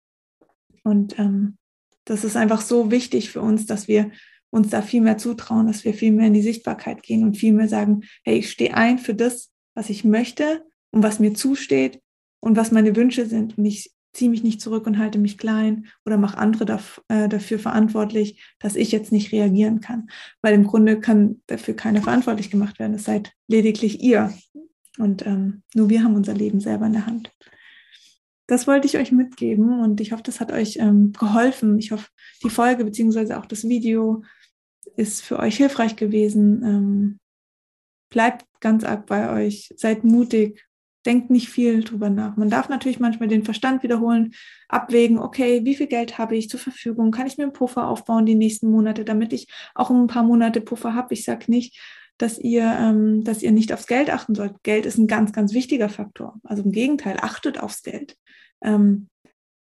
Und 0.83 1.19
ähm, 1.19 1.59
das 2.05 2.25
ist 2.25 2.37
einfach 2.37 2.63
so 2.63 2.91
wichtig 2.91 3.31
für 3.31 3.43
uns, 3.43 3.67
dass 3.67 3.89
wir 3.89 4.11
uns 4.51 4.71
da 4.71 4.81
viel 4.81 5.03
mehr 5.03 5.19
zutrauen, 5.19 5.67
dass 5.67 5.85
wir 5.85 5.93
viel 5.93 6.13
mehr 6.13 6.29
in 6.29 6.35
die 6.35 6.43
Sichtbarkeit 6.43 7.03
gehen 7.03 7.23
und 7.23 7.37
viel 7.37 7.53
mehr 7.53 7.69
sagen, 7.69 8.03
hey, 8.25 8.39
ich 8.39 8.51
stehe 8.51 8.75
ein 8.75 8.99
für 8.99 9.15
das, 9.15 9.51
was 9.75 9.91
ich 9.91 10.05
möchte 10.05 10.65
und 10.91 11.03
was 11.03 11.21
mir 11.21 11.35
zusteht 11.35 12.01
und 12.41 12.57
was 12.57 12.73
meine 12.73 12.97
Wünsche 12.97 13.27
sind. 13.27 13.59
Und 13.59 13.67
ich 13.67 13.93
ziehe 14.19 14.31
mich 14.31 14.43
nicht 14.43 14.61
zurück 14.61 14.87
und 14.87 14.99
halte 14.99 15.19
mich 15.19 15.39
klein 15.39 15.87
oder 16.05 16.17
mache 16.19 16.39
andere 16.39 16.67
daf 16.67 17.03
äh, 17.09 17.29
dafür 17.29 17.59
verantwortlich, 17.59 18.43
dass 18.59 18.75
ich 18.75 18.91
jetzt 18.91 19.13
nicht 19.13 19.33
reagieren 19.33 19.81
kann. 19.81 20.11
Weil 20.43 20.55
im 20.55 20.65
Grunde 20.65 21.01
kann 21.01 21.41
dafür 21.47 21.75
keiner 21.75 22.03
verantwortlich 22.03 22.51
gemacht 22.51 22.79
werden. 22.79 22.95
Es 22.95 23.05
seid 23.05 23.33
lediglich 23.47 24.03
ihr. 24.03 24.35
Und 24.99 25.25
ähm, 25.25 25.63
nur 25.75 25.89
wir 25.89 26.03
haben 26.03 26.17
unser 26.17 26.35
Leben 26.35 26.61
selber 26.61 26.87
in 26.87 26.95
der 26.95 27.07
Hand. 27.07 27.33
Das 28.49 28.67
wollte 28.67 28.89
ich 28.89 28.99
euch 28.99 29.13
mitgeben 29.13 29.81
und 29.81 30.01
ich 30.01 30.13
hoffe, 30.13 30.23
das 30.25 30.41
hat 30.41 30.51
euch 30.51 30.79
ähm, 30.79 31.13
geholfen. 31.13 31.79
Ich 31.79 31.93
hoffe, 31.93 32.09
die 32.43 32.51
Folge 32.51 32.85
beziehungsweise 32.85 33.39
auch 33.39 33.47
das 33.47 33.69
Video 33.69 34.25
ist 34.97 35.23
für 35.23 35.39
euch 35.39 35.57
hilfreich 35.59 35.95
gewesen. 35.95 36.63
Ähm, 36.65 37.19
bleibt 38.11 38.47
ganz 38.61 38.85
arg 38.85 39.07
bei 39.07 39.31
euch, 39.31 39.73
seid 39.77 40.03
mutig, 40.03 40.67
denkt 41.09 41.31
nicht 41.31 41.49
viel 41.49 41.83
drüber 41.83 42.11
nach. 42.11 42.37
Man 42.37 42.51
darf 42.51 42.69
natürlich 42.69 43.01
manchmal 43.01 43.29
den 43.29 43.43
Verstand 43.43 43.83
wiederholen, 43.83 44.35
abwägen, 44.69 45.19
okay, 45.19 45.65
wie 45.65 45.75
viel 45.75 45.87
Geld 45.87 46.19
habe 46.19 46.37
ich 46.37 46.51
zur 46.51 46.61
Verfügung? 46.61 47.11
Kann 47.11 47.27
ich 47.27 47.39
mir 47.39 47.45
einen 47.45 47.55
Puffer 47.55 47.89
aufbauen 47.89 48.27
die 48.27 48.35
nächsten 48.35 48.71
Monate, 48.71 49.05
damit 49.07 49.33
ich 49.33 49.49
auch 49.75 49.91
ein 49.91 50.07
paar 50.07 50.23
Monate 50.23 50.61
Puffer 50.61 50.95
habe? 50.95 51.15
Ich 51.15 51.25
sage 51.25 51.47
nicht, 51.49 51.81
dass 52.19 52.39
ihr, 52.39 52.65
ähm, 52.79 53.25
dass 53.25 53.43
ihr 53.43 53.53
nicht 53.53 53.73
aufs 53.73 53.87
Geld 53.87 54.11
achten 54.11 54.35
sollt. 54.35 54.63
Geld 54.63 54.85
ist 54.85 54.99
ein 54.99 55.07
ganz, 55.07 55.33
ganz 55.33 55.55
wichtiger 55.55 55.89
Faktor. 55.89 56.39
Also 56.45 56.63
im 56.63 56.73
Gegenteil, 56.73 57.17
achtet 57.21 57.59
aufs 57.59 57.83
Geld. 57.83 58.17
Ähm, 58.63 59.09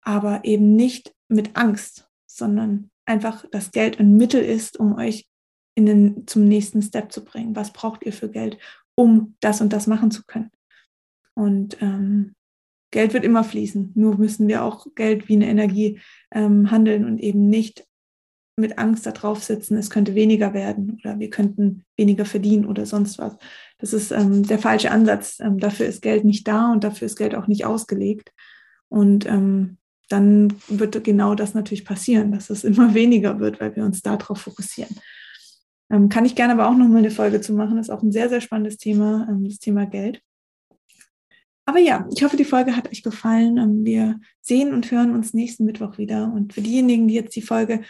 aber 0.03 0.45
eben 0.45 0.75
nicht 0.75 1.15
mit 1.29 1.57
Angst, 1.57 2.09
sondern 2.27 2.91
einfach 3.07 3.45
das 3.53 3.71
Geld 3.71 4.01
ein 4.01 4.17
Mittel 4.17 4.43
ist, 4.43 4.79
um 4.81 4.97
euch 4.97 5.29
in 5.77 5.87
den, 5.87 6.27
zum 6.27 6.49
nächsten 6.49 6.83
Step 6.83 7.13
zu 7.13 7.23
bringen. 7.23 7.55
Was 7.55 7.73
braucht 7.73 8.05
ihr 8.05 8.13
für 8.13 8.29
Geld, 8.29 8.59
um 8.97 9.37
das 9.39 9.61
und 9.61 9.73
das 9.73 9.87
machen 9.87 10.11
zu 10.11 10.25
können? 10.25 10.51
Und 11.39 11.81
ähm, 11.81 12.35
Geld 12.91 13.15
wird 13.15 13.25
immer 13.25 13.45
fließen. 13.45 13.93
Nur 13.95 14.19
müssen 14.19 14.49
wir 14.49 14.65
auch 14.65 14.87
Geld 14.97 15.29
wie 15.29 15.37
eine 15.37 15.47
Energie 15.47 16.01
ähm, 16.33 16.73
handeln 16.73 17.05
und 17.05 17.21
eben 17.21 17.49
nicht 17.49 17.87
mit 18.57 18.77
Angst 18.77 19.07
da 19.07 19.13
drauf 19.13 19.45
sitzen, 19.45 19.77
es 19.77 19.89
könnte 19.89 20.17
weniger 20.17 20.53
werden 20.53 20.99
oder 20.99 21.21
wir 21.21 21.31
könnten 21.31 21.85
weniger 21.97 22.25
verdienen 22.25 22.67
oder 22.67 22.87
sonst 22.87 23.19
was. 23.19 23.37
Das 23.79 23.93
ist 23.93 24.11
ähm, 24.11 24.43
der 24.43 24.59
falsche 24.59 24.91
Ansatz. 24.91 25.39
Ähm, 25.39 25.61
dafür 25.61 25.87
ist 25.87 26.03
Geld 26.03 26.25
nicht 26.25 26.49
da 26.49 26.73
und 26.73 26.83
dafür 26.83 27.07
ist 27.07 27.15
Geld 27.15 27.37
auch 27.37 27.47
nicht 27.47 27.65
ausgelegt. 27.65 28.33
Und 28.89 29.27
ähm, 29.27 29.79
dann 30.09 30.55
wird 30.67 31.05
genau 31.05 31.37
das 31.37 31.55
natürlich 31.55 31.85
passieren, 31.85 32.33
dass 32.33 32.51
es 32.51 32.65
immer 32.65 32.95
weniger 32.95 33.39
wird, 33.39 33.61
weil 33.61 33.77
wir 33.77 33.85
uns 33.85 34.03
darauf 34.03 34.41
fokussieren. 34.41 34.97
Ähm, 35.89 36.09
kann 36.09 36.25
ich 36.25 36.35
gerne 36.35 36.55
aber 36.55 36.69
auch 36.69 36.77
noch 36.77 36.89
mal 36.89 36.99
eine 36.99 37.13
Folge 37.13 37.41
zu 37.41 37.53
machen. 37.53 37.77
Das 37.77 37.87
ist 37.87 37.95
auch 37.95 38.03
ein 38.03 38.11
sehr, 38.11 38.29
sehr 38.29 38.41
spannendes 38.41 38.77
Thema, 38.77 39.29
ähm, 39.31 39.45
das 39.45 39.61
Thema 39.61 39.87
Geld. 39.87 40.21
Aber 41.69 41.81
ja, 41.81 42.09
ich 42.11 42.25
hoffe, 42.25 42.39
die 42.39 42.47
Folge 42.47 42.75
hat 42.77 42.91
euch 42.91 43.03
gefallen. 43.03 43.59
Ähm, 43.59 43.85
wir 43.85 44.19
sehen 44.41 44.73
und 44.73 44.91
hören 44.91 45.15
uns 45.15 45.35
nächsten 45.35 45.67
Mittwoch 45.67 45.99
wieder. 45.99 46.33
Und 46.33 46.55
für 46.55 46.63
diejenigen, 46.63 47.09
die 47.09 47.15
jetzt 47.15 47.37
die 47.37 47.43
Folge 47.43 47.83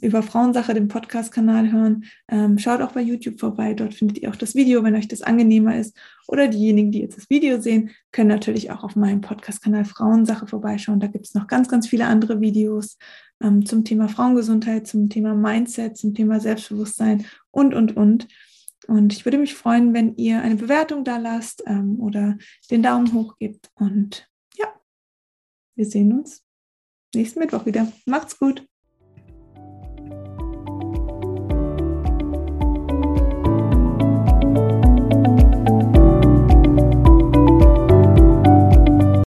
über 0.00 0.22
Frauensache, 0.22 0.74
den 0.74 0.86
Podcast-Kanal 0.86 1.72
hören, 1.72 2.04
ähm, 2.28 2.56
schaut 2.56 2.80
auch 2.82 2.92
bei 2.92 3.00
YouTube 3.00 3.40
vorbei. 3.40 3.74
Dort 3.74 3.94
findet 3.94 4.18
ihr 4.18 4.30
auch 4.30 4.36
das 4.36 4.54
Video, 4.54 4.84
wenn 4.84 4.94
euch 4.94 5.08
das 5.08 5.22
angenehmer 5.22 5.76
ist. 5.76 5.98
Oder 6.28 6.46
diejenigen, 6.46 6.92
die 6.92 7.00
jetzt 7.00 7.16
das 7.16 7.28
Video 7.28 7.60
sehen, 7.60 7.90
können 8.12 8.28
natürlich 8.28 8.70
auch 8.70 8.84
auf 8.84 8.94
meinem 8.94 9.22
Podcast-Kanal 9.22 9.86
Frauensache 9.86 10.46
vorbeischauen. 10.46 11.00
Da 11.00 11.08
gibt 11.08 11.26
es 11.26 11.34
noch 11.34 11.48
ganz, 11.48 11.68
ganz 11.68 11.88
viele 11.88 12.06
andere 12.06 12.40
Videos 12.40 12.96
ähm, 13.42 13.66
zum 13.66 13.84
Thema 13.84 14.06
Frauengesundheit, 14.06 14.86
zum 14.86 15.08
Thema 15.08 15.34
Mindset, 15.34 15.96
zum 15.96 16.14
Thema 16.14 16.38
Selbstbewusstsein 16.38 17.26
und, 17.50 17.74
und, 17.74 17.96
und. 17.96 18.28
Und 18.86 19.12
ich 19.12 19.24
würde 19.24 19.38
mich 19.38 19.54
freuen, 19.54 19.94
wenn 19.94 20.16
ihr 20.16 20.42
eine 20.42 20.56
Bewertung 20.56 21.04
da 21.04 21.16
lasst 21.16 21.62
ähm, 21.66 22.00
oder 22.00 22.38
den 22.70 22.82
Daumen 22.82 23.12
hoch 23.12 23.36
gebt. 23.38 23.70
Und 23.74 24.30
ja, 24.56 24.66
wir 25.74 25.86
sehen 25.86 26.12
uns 26.12 26.44
nächsten 27.14 27.40
Mittwoch 27.40 27.66
wieder. 27.66 27.90
Macht's 28.04 28.38
gut. 28.38 28.66